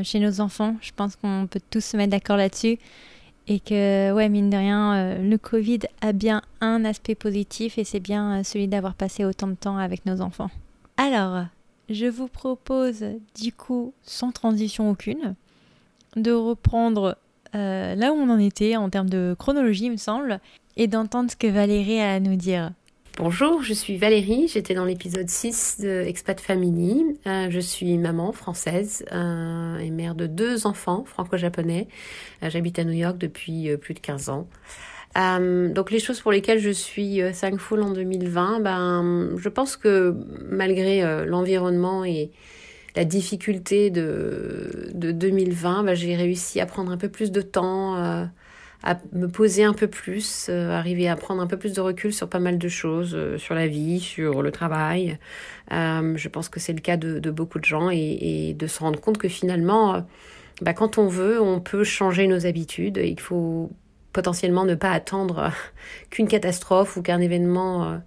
[0.03, 0.75] chez nos enfants.
[0.81, 2.79] Je pense qu'on peut tous se mettre d'accord là-dessus.
[3.47, 7.85] Et que, ouais, mine de rien, euh, le Covid a bien un aspect positif et
[7.85, 10.49] c'est bien euh, celui d'avoir passé autant de temps avec nos enfants.
[10.97, 11.45] Alors,
[11.89, 13.05] je vous propose,
[13.41, 15.35] du coup, sans transition aucune,
[16.17, 17.17] de reprendre
[17.55, 20.39] euh, là où on en était en termes de chronologie, il me semble,
[20.75, 22.71] et d'entendre ce que Valérie a à nous dire.
[23.17, 27.03] Bonjour, je suis Valérie, j'étais dans l'épisode 6 de Expat Family.
[27.25, 31.87] Euh, je suis maman française euh, et mère de deux enfants franco-japonais.
[32.43, 34.47] J'habite à New York depuis plus de 15 ans.
[35.15, 40.15] donc les choses pour lesquelles je suis thankful en 2020, ben, je pense que
[40.47, 42.29] malgré l'environnement et
[42.97, 47.95] la difficulté de, de 2020, ben, j'ai réussi à prendre un peu plus de temps
[48.83, 52.13] à me poser un peu plus, euh, arriver à prendre un peu plus de recul
[52.13, 55.17] sur pas mal de choses, euh, sur la vie, sur le travail.
[55.71, 58.99] Euh, je pense que c'est le cas de, beaucoup de gens et, de se rendre
[58.99, 60.05] compte que finalement,
[60.61, 63.71] bah, quand on veut, on peut changer nos habitudes qu'il faut
[64.13, 65.51] potentiellement ne pas attendre
[66.09, 68.01] qu'une catastrophe ou qu'un événement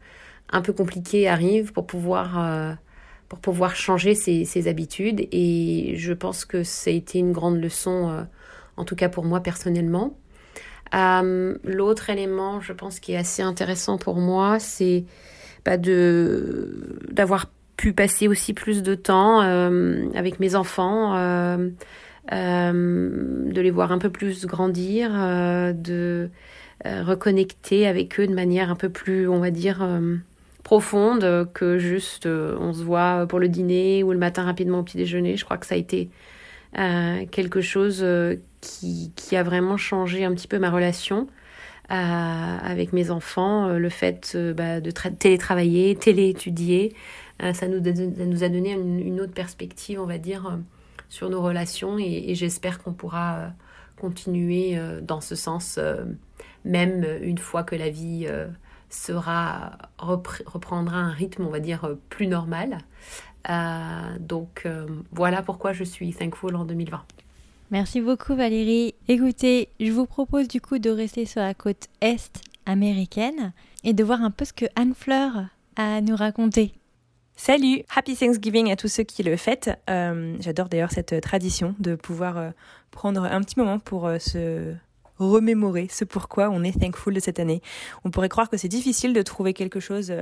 [0.50, 2.78] un peu compliqué arrive pour pouvoir
[3.30, 5.26] pour pouvoir changer ses, ses, habitudes.
[5.32, 8.26] Et je pense que ça a été une grande leçon
[8.76, 10.18] en tout cas pour moi personnellement.
[10.94, 15.04] Euh, l'autre élément, je pense, qui est assez intéressant pour moi, c'est
[15.64, 21.70] bah, de d'avoir pu passer aussi plus de temps euh, avec mes enfants, euh,
[22.30, 25.10] de les voir un peu plus grandir,
[25.74, 26.30] de
[26.84, 29.86] reconnecter avec eux de manière un peu plus, on va dire,
[30.70, 34.98] profonde que juste on se voit pour le dîner ou le matin rapidement au petit
[34.98, 35.36] déjeuner.
[35.36, 36.10] Je crois que ça a été
[36.72, 38.06] quelque chose
[38.60, 41.26] qui, qui, a vraiment changé un petit peu ma relation
[41.90, 43.66] euh, avec mes enfants.
[43.66, 46.94] Euh, le fait euh, bah, de télétravailler, téléétudier,
[47.52, 50.58] ça nous a donné une, autre perspective, on va dire,
[51.08, 53.54] sur nos relations et, j'espère qu'on pourra
[53.96, 55.80] continuer dans ce sens,
[56.66, 58.28] même une fois que la vie
[58.90, 62.78] sera reprendra un rythme, on va dire, plus normal.
[64.20, 64.66] donc
[65.12, 67.02] voilà pourquoi je suis thankful en 2020.
[67.70, 68.94] Merci beaucoup Valérie.
[69.06, 73.52] Écoutez, je vous propose du coup de rester sur la côte est américaine
[73.84, 76.74] et de voir un peu ce que Anne Fleur a à nous raconter.
[77.36, 79.70] Salut, Happy Thanksgiving à tous ceux qui le fêtent.
[79.88, 82.50] Euh, j'adore d'ailleurs cette tradition de pouvoir euh,
[82.90, 84.74] prendre un petit moment pour euh, se
[85.20, 87.62] remémorer ce pourquoi on est thankful de cette année.
[88.04, 90.12] On pourrait croire que c'est difficile de trouver quelque chose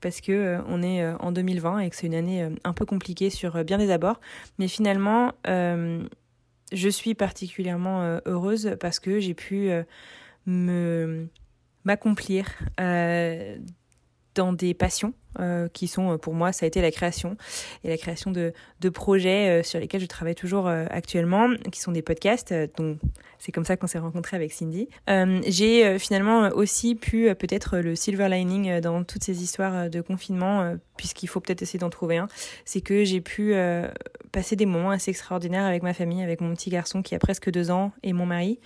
[0.00, 3.64] parce que on est en 2020 et que c'est une année un peu compliquée sur
[3.64, 4.20] bien des abords,
[4.58, 5.32] mais finalement
[6.72, 9.82] je suis particulièrement euh, heureuse parce que j'ai pu euh,
[10.46, 11.28] me
[11.84, 12.46] m'accomplir
[12.80, 13.56] euh,
[14.34, 15.12] dans des passions
[15.72, 17.36] qui sont pour moi ça a été la création
[17.84, 22.02] et la création de, de projets sur lesquels je travaille toujours actuellement qui sont des
[22.02, 22.98] podcasts donc
[23.38, 24.88] c'est comme ça qu'on s'est rencontré avec Cindy
[25.46, 31.28] j'ai finalement aussi pu peut-être le silver lining dans toutes ces histoires de confinement puisqu'il
[31.28, 32.26] faut peut-être essayer d'en trouver un
[32.64, 33.54] c'est que j'ai pu
[34.28, 37.50] passé des moments assez extraordinaires avec ma famille, avec mon petit garçon qui a presque
[37.50, 38.60] deux ans et mon mari.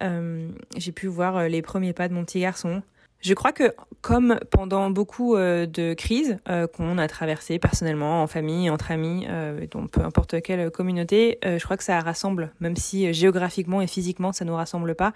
[0.00, 2.82] Euh, j'ai pu voir euh, les premiers pas de mon petit garçon,
[3.20, 8.28] je crois que comme pendant beaucoup euh, de crises euh, qu'on a traversées personnellement, en
[8.28, 12.76] famille, entre amis, euh, dans peu importe quelle communauté, je crois que ça rassemble, même
[12.76, 15.12] si géographiquement et physiquement ça nous rassemble pas.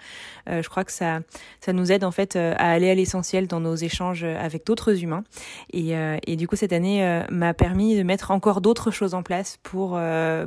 [0.48, 1.20] je crois que ça
[1.60, 5.24] ça nous aide en fait à aller à l'essentiel dans nos échanges avec d'autres humains.
[5.72, 5.92] Et,
[6.26, 9.98] et du coup cette année m'a permis de mettre encore d'autres choses en place pour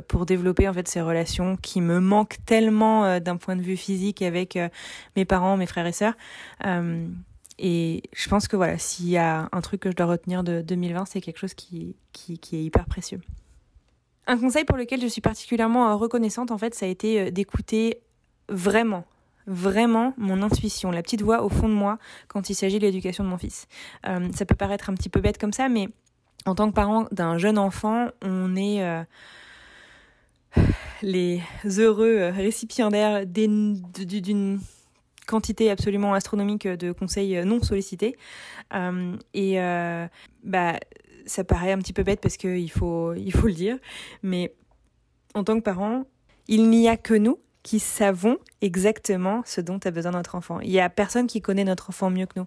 [0.08, 4.22] pour développer en fait ces relations qui me manquent tellement d'un point de vue physique
[4.22, 4.58] avec
[5.16, 6.14] mes parents, mes frères et sœurs.
[7.58, 10.60] Et je pense que voilà, s'il y a un truc que je dois retenir de
[10.60, 13.20] 2020, c'est quelque chose qui, qui, est hyper précieux.
[14.26, 17.30] Un conseil pour lequel je suis particulièrement euh, reconnaissante, en fait, ça a été euh,
[17.30, 18.00] d'écouter
[18.48, 19.04] vraiment,
[19.46, 23.24] vraiment mon intuition, la petite voix au fond de moi quand il s'agit de l'éducation
[23.24, 23.66] de mon fils.
[24.06, 25.88] Euh, ça peut paraître un petit peu bête comme ça, mais
[26.44, 28.84] en tant que parent d'un jeune enfant, on est
[31.02, 34.60] les heureux récipiendaires d'une
[35.26, 38.16] quantité absolument astronomique de conseils non sollicités.
[38.74, 40.06] Euh, et euh,
[40.44, 40.78] bah,
[41.26, 43.78] ça paraît un petit peu bête parce qu'il faut, il faut le dire,
[44.22, 44.54] mais
[45.34, 46.04] en tant que parent,
[46.48, 50.60] il n'y a que nous qui savons exactement ce dont a besoin notre enfant.
[50.60, 52.46] Il n'y a personne qui connaît notre enfant mieux que nous.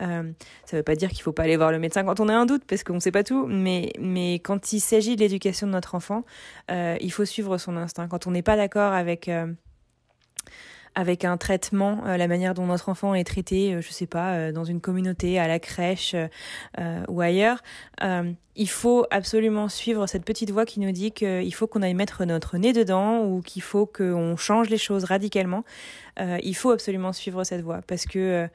[0.00, 0.30] Euh,
[0.64, 2.28] ça ne veut pas dire qu'il ne faut pas aller voir le médecin quand on
[2.28, 5.20] a un doute, parce qu'on ne sait pas tout, mais, mais quand il s'agit de
[5.20, 6.24] l'éducation de notre enfant,
[6.68, 8.06] il faut suivre son instinct.
[8.06, 9.28] Quand on n'est pas d'accord avec
[10.94, 14.80] avec un traitement, la manière dont notre enfant est traité, je sais pas, dans une
[14.80, 16.14] communauté, à la crèche
[17.08, 17.62] ou ailleurs.
[18.56, 22.24] il faut absolument suivre cette petite voix qui nous dit qu'il faut qu'on aille mettre
[22.24, 25.64] notre nez dedans ou qu'il faut qu'on change les choses radicalement.
[26.20, 28.48] il faut absolument suivre cette voie parce que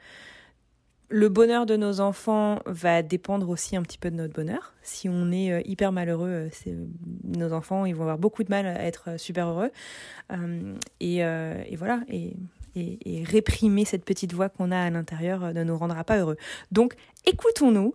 [1.10, 4.74] le bonheur de nos enfants va dépendre aussi un petit peu de notre bonheur.
[4.82, 6.86] Si on est euh, hyper malheureux, euh,
[7.24, 9.70] nos enfants ils vont avoir beaucoup de mal à être euh, super heureux.
[11.00, 12.36] et, voilà, et,
[13.24, 16.36] réprimer cette petite voix qu'on a à l'intérieur ne nous rendra pas heureux.
[16.70, 16.94] Donc
[17.24, 17.94] écoutons-nous,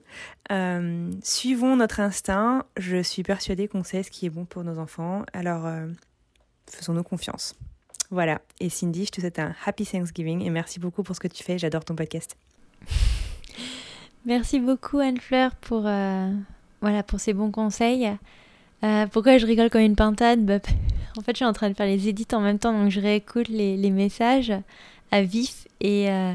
[1.21, 2.65] suivons notre instinct.
[2.77, 5.23] Je suis persuadée qu'on sait ce qui est bon pour nos enfants.
[5.31, 5.69] Alors
[6.69, 7.55] faisons-nous confiance.
[8.09, 8.41] Voilà.
[8.59, 11.43] Et Cindy, je te souhaite un happy Thanksgiving et merci beaucoup pour ce que tu
[11.43, 11.57] fais.
[11.57, 12.35] J'adore ton podcast.
[14.25, 16.31] Merci beaucoup Anne-Fleur pour, euh,
[16.81, 18.09] voilà, pour ces bons conseils.
[18.83, 20.45] Euh, pourquoi je rigole comme une pintade?
[20.45, 20.59] Bah,
[21.17, 22.99] En fait, je suis en train de faire les édits en même temps, donc je
[22.99, 24.51] réécoute les, messages
[25.11, 26.33] à vif et, euh,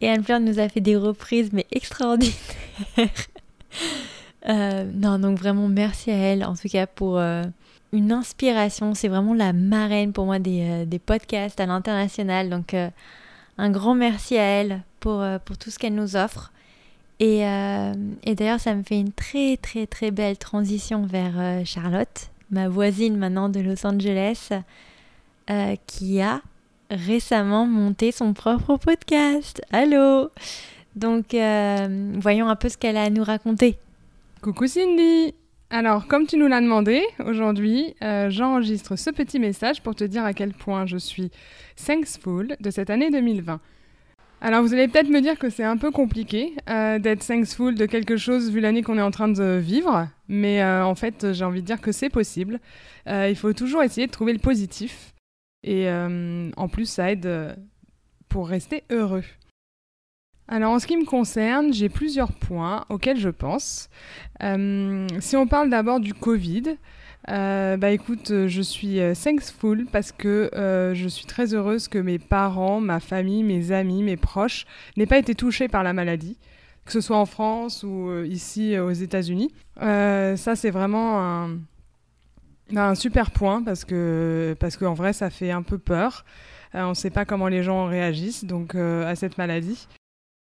[0.00, 2.34] et Anne-Fleur nous a fait des reprises, mais extraordinaires.
[4.48, 8.94] non, donc vraiment merci à elle, en tout cas pour une inspiration.
[8.94, 12.74] C'est vraiment la marraine pour moi des podcasts à l'international, donc
[13.58, 16.50] un grand merci à elle pour, euh, pour tout ce qu'elle nous offre.
[17.20, 17.92] Et, euh,
[18.24, 22.68] et d'ailleurs, ça me fait une très très très belle transition vers euh, Charlotte, ma
[22.68, 24.50] voisine maintenant de Los Angeles,
[25.86, 26.42] qui a
[26.90, 29.62] récemment monté son propre podcast.
[29.70, 30.28] Allô?
[30.96, 31.36] Donc,
[32.20, 33.78] voyons un peu ce qu'elle a à nous raconter.
[34.42, 35.34] Coucou Cindy
[35.68, 40.32] alors, comme tu nous l'as demandé, aujourd'hui, j'enregistre ce petit message pour te dire à
[40.32, 41.32] quel point je suis
[41.84, 43.60] thankful de cette année 2020.
[44.40, 47.86] Alors vous allez peut-être me dire que c'est un peu compliqué euh, d'être thankful de
[47.86, 51.44] quelque chose vu l'année qu'on est en train de vivre, mais euh, en fait j'ai
[51.44, 52.60] envie de dire que c'est possible.
[53.08, 55.14] Euh, il faut toujours essayer de trouver le positif
[55.62, 57.56] et en plus ça aide
[58.28, 59.24] pour rester heureux.
[60.46, 63.88] Alors en ce qui me concerne, j'ai plusieurs points auxquels je pense.
[64.38, 66.76] si on parle d'abord du Covid,
[67.28, 70.48] euh, bah écoute, euh, je suis euh, thankful parce que
[70.94, 75.18] je suis très heureuse que mes parents, ma famille, mes amis, mes proches n'aient pas
[75.18, 76.36] été touchés par la maladie,
[76.84, 79.52] que ce soit en France ou ici aux États-Unis.
[79.80, 81.58] ça, c'est vraiment un,
[82.76, 86.24] un, super point parce que parce qu'en vrai, ça fait un peu peur.
[86.74, 89.88] on ne sait pas comment les gens réagissent donc à cette maladie.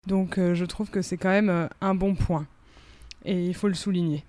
[0.08, 2.46] Donc, je trouve que c'est quand même un bon point
[3.26, 4.26] et il faut le souligner.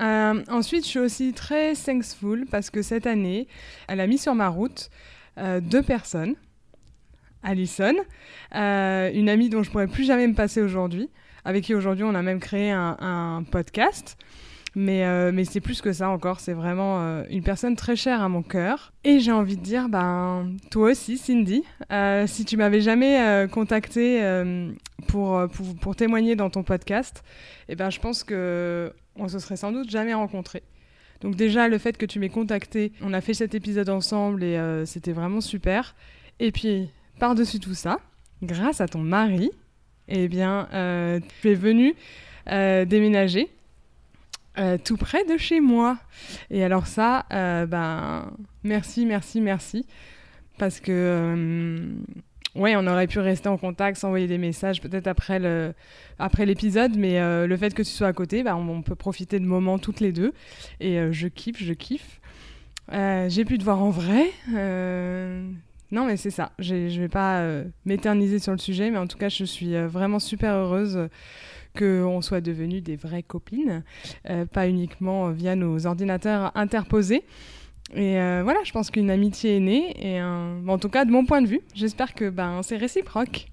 [0.00, 3.46] Euh, ensuite, je suis aussi très thankful parce que cette année,
[3.88, 4.90] elle a mis sur ma route
[5.38, 6.34] euh, deux personnes.
[7.42, 7.94] Alison,
[8.54, 11.10] euh, une amie dont je pourrais plus jamais me passer aujourd'hui,
[11.44, 14.16] avec qui aujourd'hui on a même créé un, podcast.
[14.76, 18.42] Mais, mais c'est plus que ça encore, c'est vraiment une personne très chère à mon
[18.42, 18.94] cœur.
[19.04, 21.62] Et j'ai envie de dire, ben, toi aussi, Cindy,
[22.26, 24.22] si tu m'avais jamais contacté
[25.06, 25.46] pour,
[25.82, 27.22] pour, témoigner dans ton podcast,
[27.68, 30.62] eh ben, je pense que on se serait sans doute jamais rencontrés.
[31.20, 34.56] Donc déjà, le fait que tu m'aies contacté, on a fait cet épisode ensemble et
[34.56, 35.94] euh, c'était vraiment super.
[36.40, 37.98] Et puis, par-dessus tout ça,
[38.42, 39.50] grâce à ton mari,
[40.08, 41.94] eh bien, euh, tu es venu
[42.50, 43.48] euh, déménager
[44.84, 45.98] tout près de chez moi.
[46.48, 48.30] Et alors ça, ben,
[48.62, 49.84] merci, merci, merci.
[50.58, 51.88] Parce que
[52.54, 57.48] Ouais, on aurait pu rester en contact, s'envoyer des messages peut-être après l'épisode, mais euh,
[57.48, 60.12] le fait que tu sois à côté, bah, on, peut profiter de moments toutes les
[60.12, 60.32] deux.
[60.78, 62.20] Et euh, je kiffe, je kiffe.
[62.92, 64.30] Euh, j'ai pu te voir en vrai.
[65.90, 66.52] Non, mais c'est ça.
[66.60, 67.44] Je ne vais pas
[67.86, 71.08] m'éterniser sur le sujet, mais en tout cas, je suis vraiment super heureuse
[71.76, 73.82] qu'on soit devenues des vraies copines,
[74.52, 77.24] pas uniquement via nos ordinateurs interposés.
[77.92, 81.26] Et euh, voilà, je pense qu'une amitié est née, et en tout cas de mon
[81.26, 83.46] point de vue, j'espère que ben, c'est réciproque.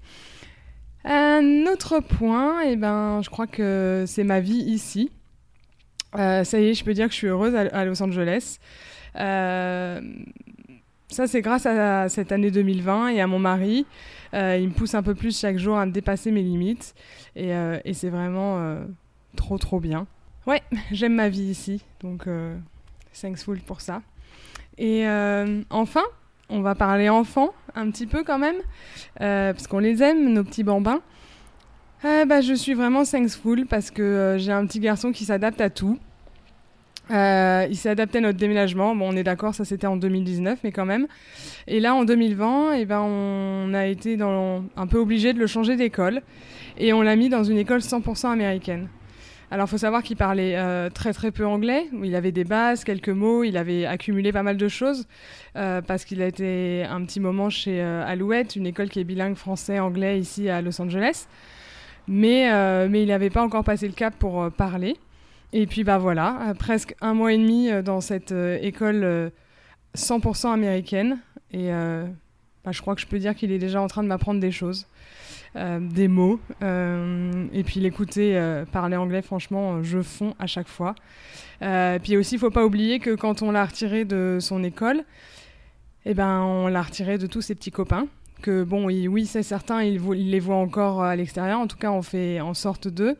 [1.04, 5.10] Un autre point, et eh ben, je crois que c'est ma vie ici.
[6.16, 8.58] Euh, ça y est, je peux dire que je suis heureuse à, Los Angeles.
[9.16, 10.00] Euh,
[11.08, 13.84] ça, c'est grâce à cette année 2020 et à mon mari.
[14.32, 16.94] il me pousse un peu plus chaque jour à dépasser mes limites.
[17.36, 17.52] Et,
[17.92, 18.78] c'est vraiment
[19.36, 20.06] trop, trop bien.
[20.46, 21.82] Ouais, j'aime ma vie ici.
[22.00, 22.26] Donc,
[23.20, 24.02] thankful pour ça.
[24.82, 26.02] Et euh, enfin,
[26.48, 28.56] on va parler enfants un petit peu quand même,
[29.20, 31.00] euh, parce qu'on les aime, nos petits bambins.
[32.04, 35.70] Euh, bah, je suis vraiment thankful parce que j'ai un petit garçon qui s'adapte à
[35.70, 36.00] tout.
[37.10, 38.96] il s'est adapté à notre déménagement.
[38.96, 41.06] Bon, on est d'accord, ça c'était en 2019, mais quand même.
[41.68, 45.46] Et là, en 2020, eh ben, on a été dans, un peu obligé de le
[45.46, 46.22] changer d'école.
[46.76, 48.88] Et on l'a mis dans une école 100% américaine.
[49.52, 51.86] Alors, il faut savoir qu'il parlait euh, très très peu anglais.
[52.02, 53.44] Il avait des bases, quelques mots.
[53.44, 55.06] Il avait accumulé pas mal de choses
[55.56, 59.04] euh, parce qu'il a été un petit moment chez euh, Alouette, une école qui est
[59.04, 61.26] bilingue français-anglais ici à Los Angeles.
[62.08, 62.48] Mais,
[62.88, 64.96] mais il n'avait pas encore passé le cap pour parler.
[65.52, 69.30] Et puis, bah voilà, presque un mois et demi dans cette école
[69.94, 71.18] 100% américaine.
[71.52, 71.68] Et
[72.64, 74.50] bah, je crois que je peux dire qu'il est déjà en train de m'apprendre des
[74.50, 74.88] choses.
[75.54, 76.40] Euh, des mots.
[76.62, 80.94] Euh, et puis l'écouter euh, parler anglais, franchement, je fonds à chaque fois.
[82.02, 85.04] puis aussi, il faut pas oublier que quand on l'a retiré de son école,
[86.06, 88.06] eh ben, on l'a retiré de tous ses petits copains.
[88.40, 91.60] Que bon, oui, c'est certain, il, il, les voit encore à l'extérieur.
[91.60, 93.16] En tout cas, on fait en sorte d'eux.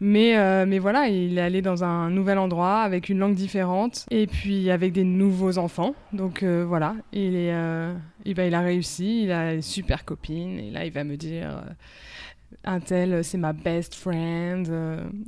[0.00, 4.06] Mais, euh, mais voilà, il est allé dans un nouvel endroit avec une langue différente
[4.10, 5.94] et puis avec des nouveaux enfants.
[6.12, 7.92] Donc euh, voilà, il, est, euh,
[8.24, 11.64] il, il, a réussi, il a une super copine et là il va me dire
[12.64, 14.70] un tel, c'est ma best friend.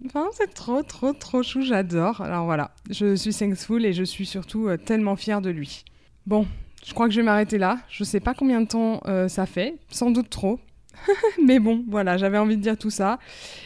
[0.06, 2.20] Enfin, c'est trop, trop, trop chou, j'adore.
[2.20, 5.84] Alors voilà, je suis thankful et je suis surtout tellement fière de lui.
[6.26, 6.46] Bon,
[6.86, 7.78] je crois que je vais m'arrêter là.
[7.88, 10.60] Je sais pas combien de temps ça fait, sans doute trop.
[11.44, 13.18] Mais bon, voilà, j'avais envie de dire tout ça.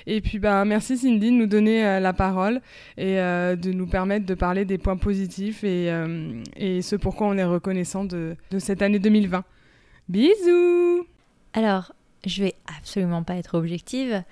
[0.06, 2.60] Et puis, bah, merci Cindy de nous donner euh, la parole
[2.96, 7.26] et euh, de nous permettre de parler des points positifs et, euh, et ce pourquoi
[7.28, 9.44] on est reconnaissant de, de cette année 2020.
[10.08, 11.06] Bisous
[11.52, 11.92] Alors,
[12.26, 14.22] je vais absolument pas être objective,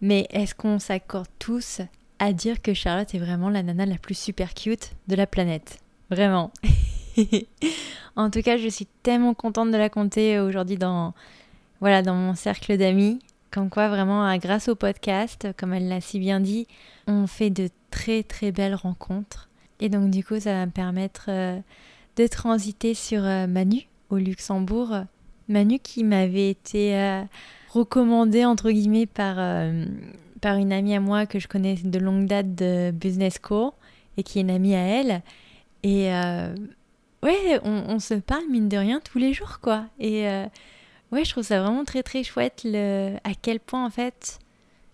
[0.00, 1.80] mais est-ce qu'on s'accorde tous
[2.18, 5.78] à dire que Charlotte est vraiment la nana la plus super cute de la planète?
[6.10, 6.50] Vraiment.
[8.16, 11.12] en tout cas, je suis tellement contente de la compter aujourd'hui dans
[11.80, 13.20] voilà, dans mon cercle d'amis.
[13.50, 16.66] Comme quoi, vraiment, grâce au podcast, comme elle l'a si bien dit,
[17.06, 19.48] on fait de très très belles rencontres.
[19.80, 21.58] Et donc, du coup, ça va me permettre euh,
[22.16, 25.04] de transiter sur euh, Manu au Luxembourg.
[25.48, 27.22] Manu qui m'avait été euh,
[27.70, 29.36] recommandé, entre guillemets, par,
[30.40, 33.70] par une amie à moi que je connais de longue date de Business School
[34.16, 35.22] et qui est une amie à elle.
[35.84, 36.10] Et
[37.22, 39.86] ouais, on, on, se parle, mine de rien, tous les jours, quoi.
[39.98, 40.26] Et
[41.10, 43.16] Ouais, je trouve ça vraiment très très chouette le...
[43.24, 44.38] à quel point en fait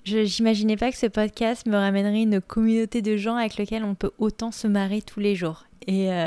[0.04, 3.94] je n'imaginais pas que ce podcast me ramènerait une communauté de gens avec lesquels on
[3.94, 5.64] peut autant se marrer tous les jours.
[5.86, 6.26] Et euh,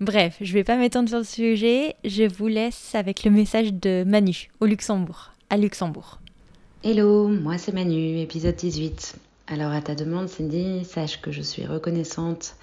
[0.00, 4.04] bref, je vais pas m'étendre sur le sujet, je vous laisse avec le message de
[4.06, 6.20] Manu au Luxembourg, à Luxembourg.
[6.84, 9.16] Hello, moi c'est Manu, épisode 18.
[9.48, 12.54] Alors à ta demande Cindy, sache que je suis reconnaissante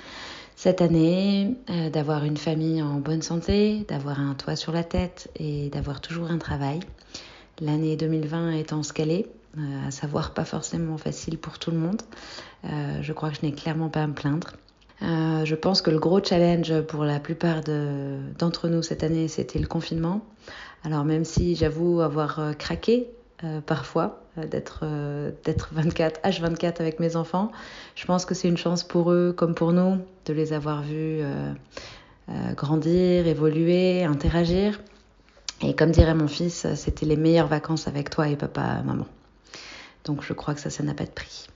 [0.61, 5.31] cette année, euh, d'avoir une famille en bonne santé, d'avoir un toit sur la tête
[5.35, 6.81] et d'avoir toujours un travail.
[7.59, 9.25] L'année 2020 étant ce qu'elle est,
[9.57, 12.03] euh, à savoir pas forcément facile pour tout le monde,
[12.65, 14.51] euh, je crois que je n'ai clairement pas à me plaindre.
[15.01, 17.61] je pense que le gros challenge pour la plupart
[18.37, 20.21] d'entre nous cette année, c'était le confinement.
[20.83, 23.07] Alors même si j'avoue avoir craqué
[23.65, 27.51] parfois, euh, d'être euh, d'être 24 H24 avec mes enfants.
[27.95, 31.19] Je pense que c'est une chance pour eux comme pour nous de les avoir vus
[31.19, 31.53] euh,
[32.55, 34.79] grandir, évoluer, interagir.
[35.61, 39.05] Et comme dirait mon fils, c'était les meilleures vacances avec toi et papa, maman.
[40.05, 41.47] Donc je crois que ça, ça n'a pas de prix.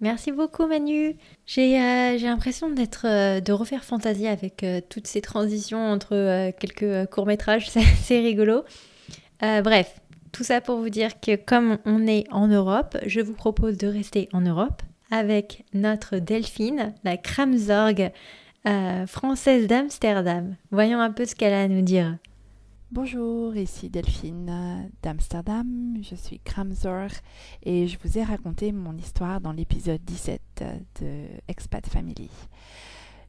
[0.00, 1.16] Merci beaucoup Manu.
[1.44, 8.62] J'ai euh, l'impression de refaire Fantasia avec toutes ces transitions entre quelques courts-métrages, c'est rigolo.
[9.40, 10.00] bref,
[10.36, 13.86] tout ça pour vous dire que comme on est en Europe, je vous propose de
[13.86, 18.12] rester en Europe avec notre Delphine, la Kramzorg
[18.68, 20.56] euh, française d'Amsterdam.
[20.70, 22.18] Voyons un peu ce qu'elle a à nous dire.
[22.92, 27.12] Bonjour, ici Delphine euh, d'Amsterdam, je suis Kramzorg
[27.62, 30.64] et je vous ai raconté mon histoire dans l'épisode 17
[31.00, 32.28] de Expat Family.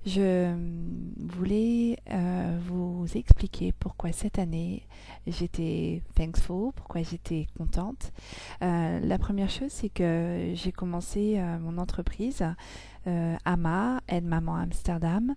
[0.05, 0.53] Je
[1.17, 4.83] voulais euh, vous expliquer pourquoi cette année
[5.25, 8.13] j'étais thankful, pourquoi j'étais contente.
[8.61, 12.43] Euh, la première chose, c'est que j'ai commencé euh, mon entreprise
[13.45, 15.33] AMA, Aide Maman Amsterdam,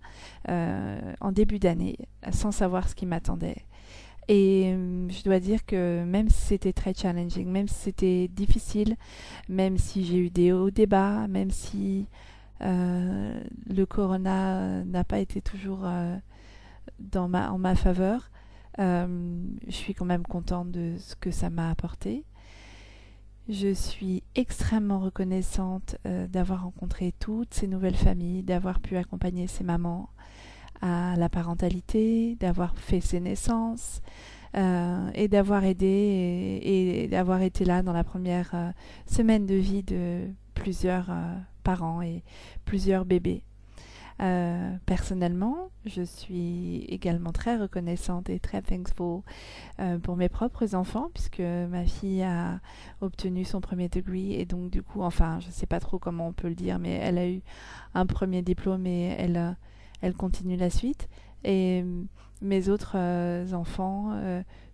[0.47, 1.97] en début d'année,
[2.33, 3.63] sans savoir ce qui m'attendait.
[4.27, 4.75] Et
[5.07, 8.97] je dois dire que même si c'était très challenging, même si c'était difficile,
[9.47, 12.31] même si j'ai eu des hauts débats, même si euh,
[12.61, 16.15] le corona n'a pas été toujours euh,
[16.99, 18.31] dans ma, en ma faveur.
[18.79, 22.23] Euh, je suis quand même contente de ce que ça m'a apporté.
[23.49, 30.09] Je suis extrêmement reconnaissante d'avoir rencontré toutes ces nouvelles familles, d'avoir pu accompagner ces mamans
[30.81, 34.01] à la parentalité, d'avoir fait ces naissances
[34.53, 38.73] et d'avoir aidé et d'avoir été là dans la première
[39.05, 41.09] semaine de vie de plusieurs
[41.61, 42.23] parents et
[42.65, 43.43] plusieurs bébés.
[44.21, 49.21] Euh, personnellement, je suis également très reconnaissante et très thankful
[49.79, 52.59] euh, pour mes propres enfants, puisque ma fille a
[53.01, 56.27] obtenu son premier degré et donc du coup, enfin, je ne sais pas trop comment
[56.27, 57.41] on peut le dire, mais elle a eu
[57.95, 59.57] un premier diplôme et elle,
[60.01, 61.09] elle continue la suite.
[61.43, 61.83] Et
[62.41, 62.95] mes autres
[63.53, 64.13] enfants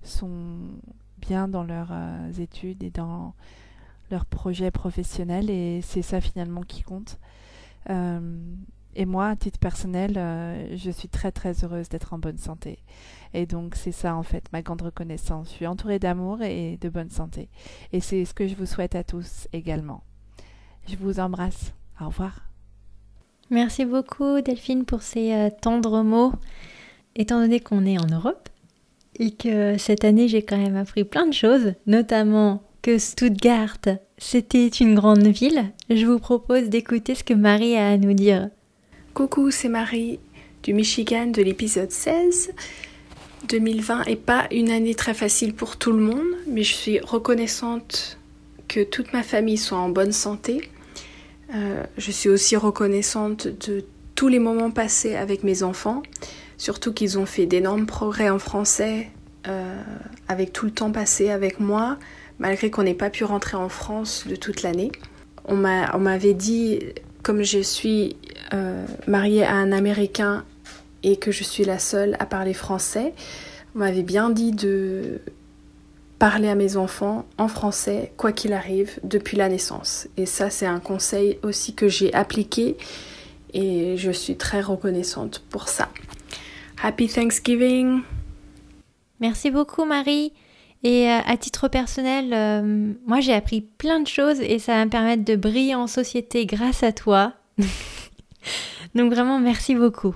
[0.03, 0.57] sont
[1.19, 1.93] bien dans leurs
[2.37, 3.33] études et dans
[4.11, 7.19] leurs projets professionnels et c'est ça finalement qui compte.
[7.89, 8.39] Euh,
[8.95, 12.79] et moi, à titre personnel, euh, je suis très très heureuse d'être en bonne santé.
[13.35, 15.49] Et donc c'est ça en fait ma grande reconnaissance.
[15.49, 17.49] Je suis entourée d'amour et de bonne santé.
[17.93, 20.03] Et c'est ce que je vous souhaite à tous également.
[20.87, 21.73] Je vous embrasse.
[22.01, 22.41] Au revoir.
[23.49, 26.33] Merci beaucoup Delphine pour ces euh, tendres mots.
[27.15, 28.49] Étant donné qu'on est en Europe
[29.19, 32.63] et que cette année j'ai quand même appris plein de choses, notamment
[32.97, 33.77] Stuttgart,
[34.17, 38.49] c'était une grande ville, je vous propose d'écouter ce que Marie a à nous dire.
[39.13, 40.19] Coucou, c'est Marie
[40.63, 42.51] du Michigan de l'épisode 16.
[43.49, 48.17] 2020 n'est pas une année très facile pour tout le monde, mais je suis reconnaissante
[48.69, 50.69] que toute ma famille soit en bonne santé.
[51.53, 53.83] Euh, je suis aussi reconnaissante de
[54.15, 56.03] tous les moments passés avec mes enfants,
[56.57, 59.09] surtout qu'ils ont fait d'énormes progrès en français
[59.47, 59.81] euh,
[60.27, 61.97] avec tout le temps passé avec moi,
[62.39, 64.91] malgré qu'on n'ait pas pu rentrer en France de toute l'année.
[65.45, 66.79] On m'avait dit,
[67.23, 68.17] comme je suis
[68.53, 70.43] euh, mariée à un Américain
[71.03, 73.13] et que je suis la seule à parler français,
[73.75, 75.21] on m'avait bien dit de
[76.19, 80.07] parler à mes enfants en français, quoi qu'il arrive, depuis la naissance.
[80.17, 82.75] Et ça, c'est un conseil aussi que j'ai appliqué
[83.53, 85.89] et je suis très reconnaissante pour ça.
[86.81, 88.01] Happy Thanksgiving!
[89.19, 90.33] Merci beaucoup Marie.
[90.87, 94.85] Et euh, à titre personnel, euh, moi j'ai appris plein de choses et ça va
[94.85, 97.33] me permettre de briller en société grâce à toi.
[98.95, 100.15] Donc vraiment merci beaucoup.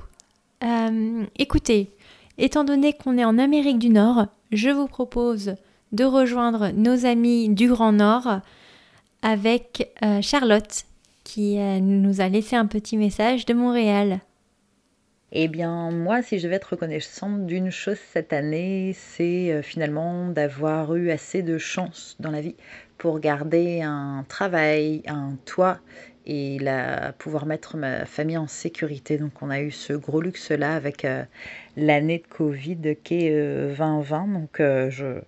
[0.64, 1.90] Euh, écoutez,
[2.38, 5.56] étant donné qu'on est en Amérique du Nord, je vous propose
[5.92, 8.40] de rejoindre nos amis du Grand Nord
[9.24, 9.92] avec
[10.22, 10.86] Charlotte
[11.26, 14.22] qui nous a laissé un petit message de Montréal.
[15.34, 20.28] Eh bien, moi, si je vais être reconnaissante d'une chose cette année, c'est euh, finalement
[20.28, 22.58] d'avoir eu assez de chance dans la vie
[22.98, 25.80] pour garder un travail, un toit
[26.26, 29.18] et la, pouvoir mettre ma famille en sécurité.
[29.18, 31.24] Donc, on a eu ce gros luxe-là avec euh,
[31.78, 34.28] l'année de Covid qui est 2020.
[34.28, 34.58] Euh, Donc,
[34.92, 35.22] je,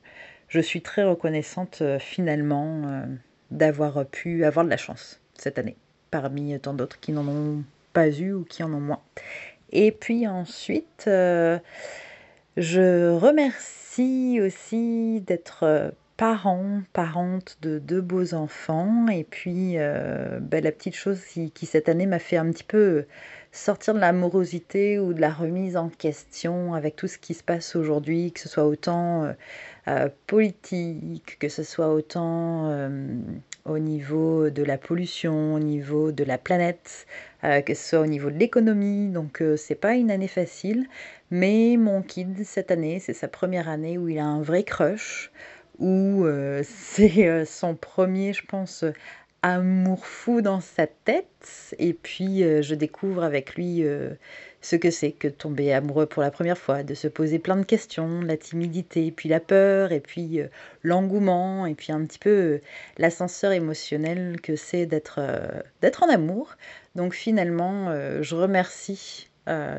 [0.50, 3.06] je suis très reconnaissante finalement
[3.52, 5.78] d'avoir pu avoir de la chance cette année,
[6.12, 9.02] parmi tant d'autres qui n'en ont pas eu ou qui en ont moins.
[9.74, 11.58] Et puis ensuite, euh,
[12.58, 19.08] je remercie aussi d'être euh, parent, parente de deux beaux enfants.
[19.08, 23.06] Et puis, euh, ben, la petite chose qui, cette année m'a fait un petit peu
[23.52, 27.76] sortir de l'amorosité ou de la remise en question avec tout ce qui se passe
[27.76, 29.32] aujourd'hui, que ce soit autant
[30.28, 32.90] politique, que ce soit autant
[33.66, 37.06] au niveau de la pollution, au niveau de la planète,
[37.44, 39.10] euh, que ce soit au niveau de l'économie.
[39.10, 40.88] Donc euh, c'est pas une année facile,
[41.32, 45.32] mais mon kid cette année, c'est sa première année où il a un vrai crush,
[45.80, 48.86] où euh, c'est son premier, je pense,
[49.44, 51.76] amour fou dans sa tête.
[51.78, 53.86] Et puis je découvre avec lui
[54.64, 57.66] ce que c'est que tomber amoureux pour la première fois, de se poser plein de
[57.66, 60.48] questions, la timidité, puis la peur, et puis euh,
[60.84, 62.62] l'engouement, et puis un petit peu euh,
[62.98, 66.56] l'ascenseur émotionnel que c'est d'être euh, d'être en amour.
[66.96, 67.92] Donc finalement,
[68.22, 69.28] je remercie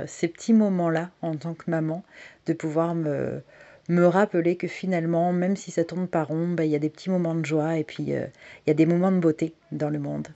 [0.06, 2.02] ces petits moments-là en tant que maman,
[2.46, 3.40] de pouvoir me,
[3.88, 6.90] me rappeler que finalement, même si ça tourne par rond, bah, il y a des
[6.90, 8.30] petits moments de joie, et puis il
[8.66, 10.28] y a des moments de beauté dans le monde.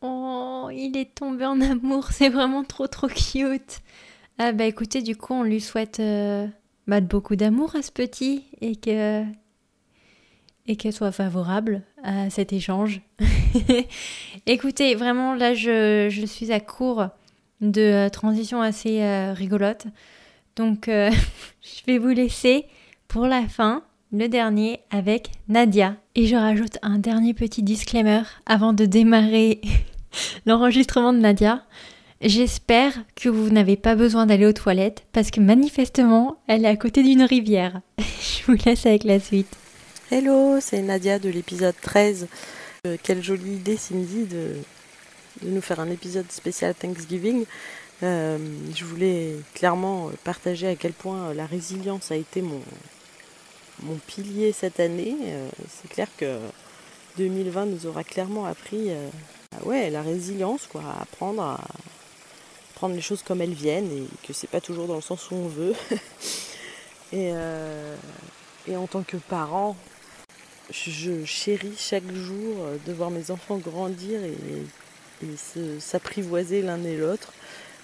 [0.00, 3.80] Oh, il est tombé en amour, c'est vraiment trop trop cute.
[4.38, 6.46] Ah bah écoutez, du coup, on lui souhaite euh,
[6.88, 9.24] bah, beaucoup d'amour à ce petit et que
[10.66, 13.00] et qu'elle soit favorable à cet échange.
[14.46, 17.08] écoutez, vraiment là, je, je, suis à court
[17.60, 19.86] de euh, transition assez euh, rigolote.
[20.56, 22.66] Donc, je vais vous laisser
[23.08, 23.82] pour la fin,
[24.12, 25.96] le dernier, avec Nadia.
[26.14, 29.60] Et je rajoute un dernier petit disclaimer avant de démarrer
[30.46, 31.62] l'enregistrement de Nadia.
[32.20, 36.76] J'espère que vous n'avez pas besoin d'aller aux toilettes parce que manifestement, elle est à
[36.76, 37.80] côté d'une rivière.
[37.98, 39.56] Je vous laisse avec la suite.
[40.10, 42.28] Hello, c'est Nadia de l'épisode 13.
[42.86, 44.56] Euh, quelle jolie idée, Cindy, de,
[45.42, 47.44] de, nous faire un épisode spécial Thanksgiving.
[48.02, 48.38] Euh,
[48.74, 52.60] je voulais clairement partager à quel point la résilience a été mon,
[54.06, 55.16] pilier cette année.
[55.22, 56.38] Euh, c'est clair que
[57.16, 58.90] 2020 nous aura clairement appris
[59.64, 61.60] ouais, la résilience, quoi, apprendre à,
[62.74, 65.34] prendre les choses comme elles viennent et que c'est pas toujours dans le sens où
[65.34, 65.74] on veut.
[67.12, 69.76] et en tant que parent,
[70.70, 74.34] je chéris chaque jour de voir mes enfants grandir et,
[75.78, 77.32] s'apprivoiser l'un et l'autre.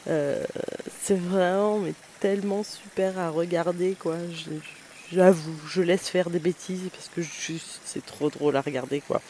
[0.07, 4.17] C'est vraiment mais tellement super à regarder quoi.
[5.13, 7.23] J'avoue, je laisse faire des bêtises parce que
[7.85, 9.23] c'est trop drôle à regarder quoi.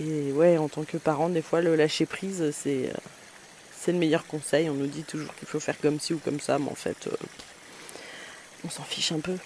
[0.00, 2.92] Et ouais, en tant que parent, des fois le lâcher prise c'est
[3.78, 4.68] c'est le meilleur conseil.
[4.68, 7.08] On nous dit toujours qu'il faut faire comme ci ou comme ça, mais en fait
[8.64, 9.36] on s'en fiche un peu.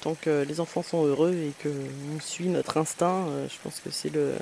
[0.00, 4.10] Tant que les enfants sont heureux et qu'on suit notre instinct, je pense que c'est
[4.10, 4.34] le,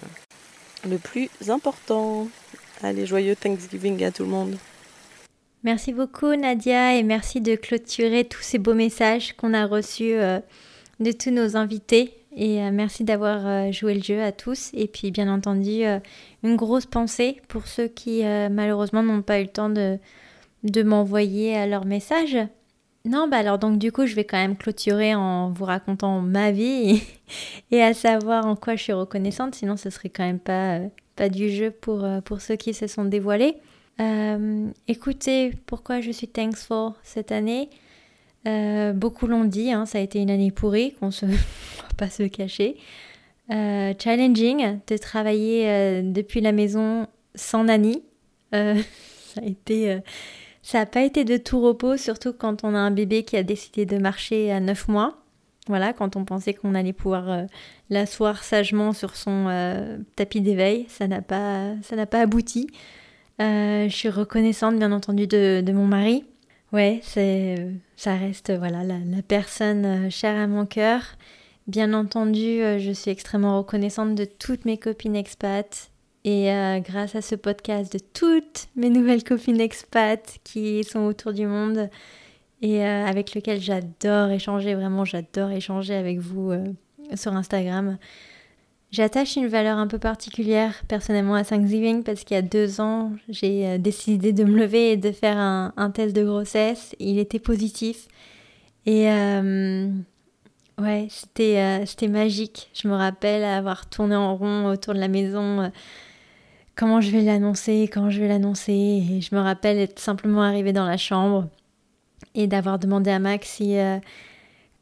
[0.89, 2.29] le plus important.
[2.83, 4.57] Allez, joyeux Thanksgiving à tout le monde.
[5.63, 10.41] Merci beaucoup Nadia et merci de clôturer tous ces beaux messages qu'on a reçus euh,
[11.01, 12.15] de tous nos invités.
[12.35, 14.71] Et euh, merci d'avoir euh, joué le jeu à tous.
[14.73, 15.83] Et puis bien entendu,
[16.43, 19.99] une grosse pensée pour ceux qui malheureusement n'ont pas eu le temps de,
[20.83, 22.39] m'envoyer leur message.
[23.05, 26.53] Non, bah alors donc du coup je vais quand même clôturer en vous racontant ma
[26.53, 27.03] vie
[27.71, 30.81] et, à savoir en quoi je suis reconnaissante, sinon ce serait quand même pas,
[31.17, 33.57] pas du jeu pour, pour ceux qui se sont dévoilés.
[34.01, 37.69] Euh, écoutez, pourquoi je suis thankful cette année?
[38.49, 41.27] Euh, Beaucoup l'ont dit, hein, ça a été une année pourrie, qu'on se...
[41.27, 41.35] va
[41.97, 42.77] pas se cacher.
[43.51, 48.03] Euh, challenging de travailler depuis la maison sans nanny.
[48.53, 49.99] ça a été...
[50.63, 53.43] ça n'a pas été de tout repos, surtout quand on a un bébé qui a
[53.43, 55.17] décidé de marcher à 9 mois.
[55.67, 57.47] Voilà, quand on pensait qu'on allait pouvoir
[57.91, 62.69] l'asseoir sagement sur son tapis d'éveil, ça n'a pas, ça n'a pas abouti.
[63.41, 66.25] Euh, je suis reconnaissante, bien entendu, de, mon mari.
[66.73, 67.57] Ouais, c'est,
[67.97, 71.03] ça reste voilà la, personne euh, chère à mon cœur.
[71.67, 75.91] Bien entendu, euh, je suis extrêmement reconnaissante de toutes mes copines expats
[76.25, 76.51] et
[76.85, 81.89] grâce à ce podcast de toutes mes nouvelles copines expats qui sont autour du monde
[82.61, 84.75] et avec lesquelles j'adore échanger.
[84.75, 86.53] Vraiment, j'adore échanger avec vous
[87.15, 87.97] sur Instagram.
[88.93, 93.13] J'attache une valeur un peu particulière personnellement à Thanksgiving parce qu'il y a deux ans,
[93.29, 96.97] j'ai euh, décidé de me lever et de faire un, test de grossesse.
[96.99, 98.09] Il était positif.
[98.87, 99.89] Et euh,
[100.81, 102.69] ouais, c'était, euh, c'était magique.
[102.75, 105.71] Je me rappelle avoir tourné en rond autour de la maison.
[106.75, 108.73] comment je vais l'annoncer, quand je vais l'annoncer.
[108.73, 111.47] Et je me rappelle être simplement arrivée dans la chambre
[112.35, 113.77] et d'avoir demandé à Max si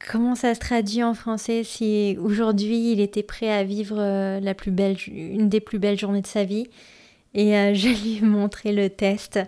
[0.06, 4.54] Comment ça se traduit en français si aujourd'hui il était prêt à vivre euh, la
[4.54, 6.68] plus belle, une des plus belles journées de sa vie?
[7.34, 9.40] Et euh, je lui ai montré le test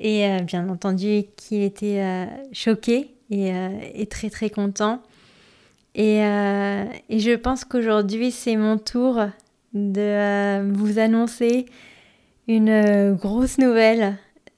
[0.00, 5.02] et euh, bien entendu qu'il était choqué et, très très content.
[5.94, 9.20] Et, et je pense qu'aujourd'hui c'est mon tour
[9.74, 11.66] de vous annoncer
[12.48, 14.16] une grosse nouvelle.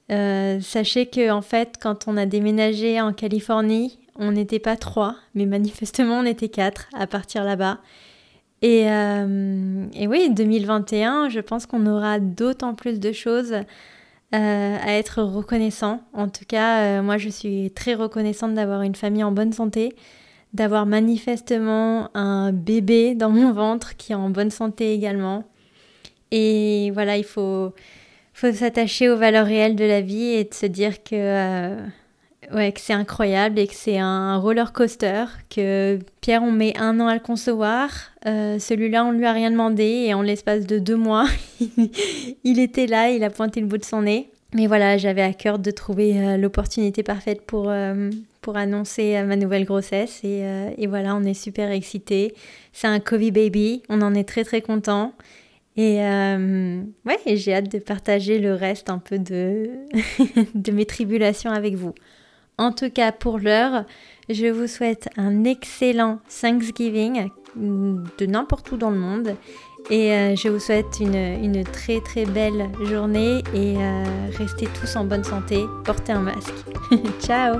[0.09, 5.46] sachez que en fait quand on a déménagé en Californie on n'était pas trois, mais
[5.46, 7.80] manifestement on était quatre à partir là-bas.
[8.62, 15.22] Et, euh, oui, 2021, je pense qu'on aura d'autant plus de choses euh, à être
[15.22, 16.00] reconnaissant.
[16.14, 19.94] En tout cas, euh, moi je suis très reconnaissante d'avoir une famille en bonne santé,
[20.54, 25.44] d'avoir manifestement un bébé dans mon ventre qui est en bonne santé également.
[26.30, 27.74] Et voilà, il faut,
[28.32, 31.76] faut s'attacher aux valeurs réelles de la vie et de se dire que
[32.53, 37.01] Ouais, que c'est incroyable et que c'est un roller coaster, que Pierre, on met un
[37.01, 37.90] an à le concevoir.
[38.26, 41.26] Euh, celui-là, on lui a rien demandé et en l'espace de deux mois,
[42.45, 44.30] il était là, il a pointé le bout de son nez.
[44.55, 49.36] Mais voilà, j'avais à cœur de trouver euh, l'opportunité parfaite pour, euh, pour annoncer ma
[49.36, 50.20] nouvelle grossesse.
[50.22, 50.45] Et,
[50.78, 52.34] et, voilà, on est super excités.
[52.72, 55.12] C'est un Covid baby, on en est très très content.
[55.76, 59.70] Et ouais, j'ai hâte de partager le reste un peu de,
[60.55, 61.95] de mes tribulations avec vous.
[62.59, 63.84] En tout cas, pour l'heure,
[64.28, 69.36] je vous souhaite un excellent Thanksgiving de n'importe où dans le monde.
[69.90, 74.05] Et euh, je vous souhaite une, très très belle journée et euh,
[74.38, 75.62] restez tous en bonne santé.
[75.84, 76.55] Portez un masque.
[77.20, 77.57] Ciao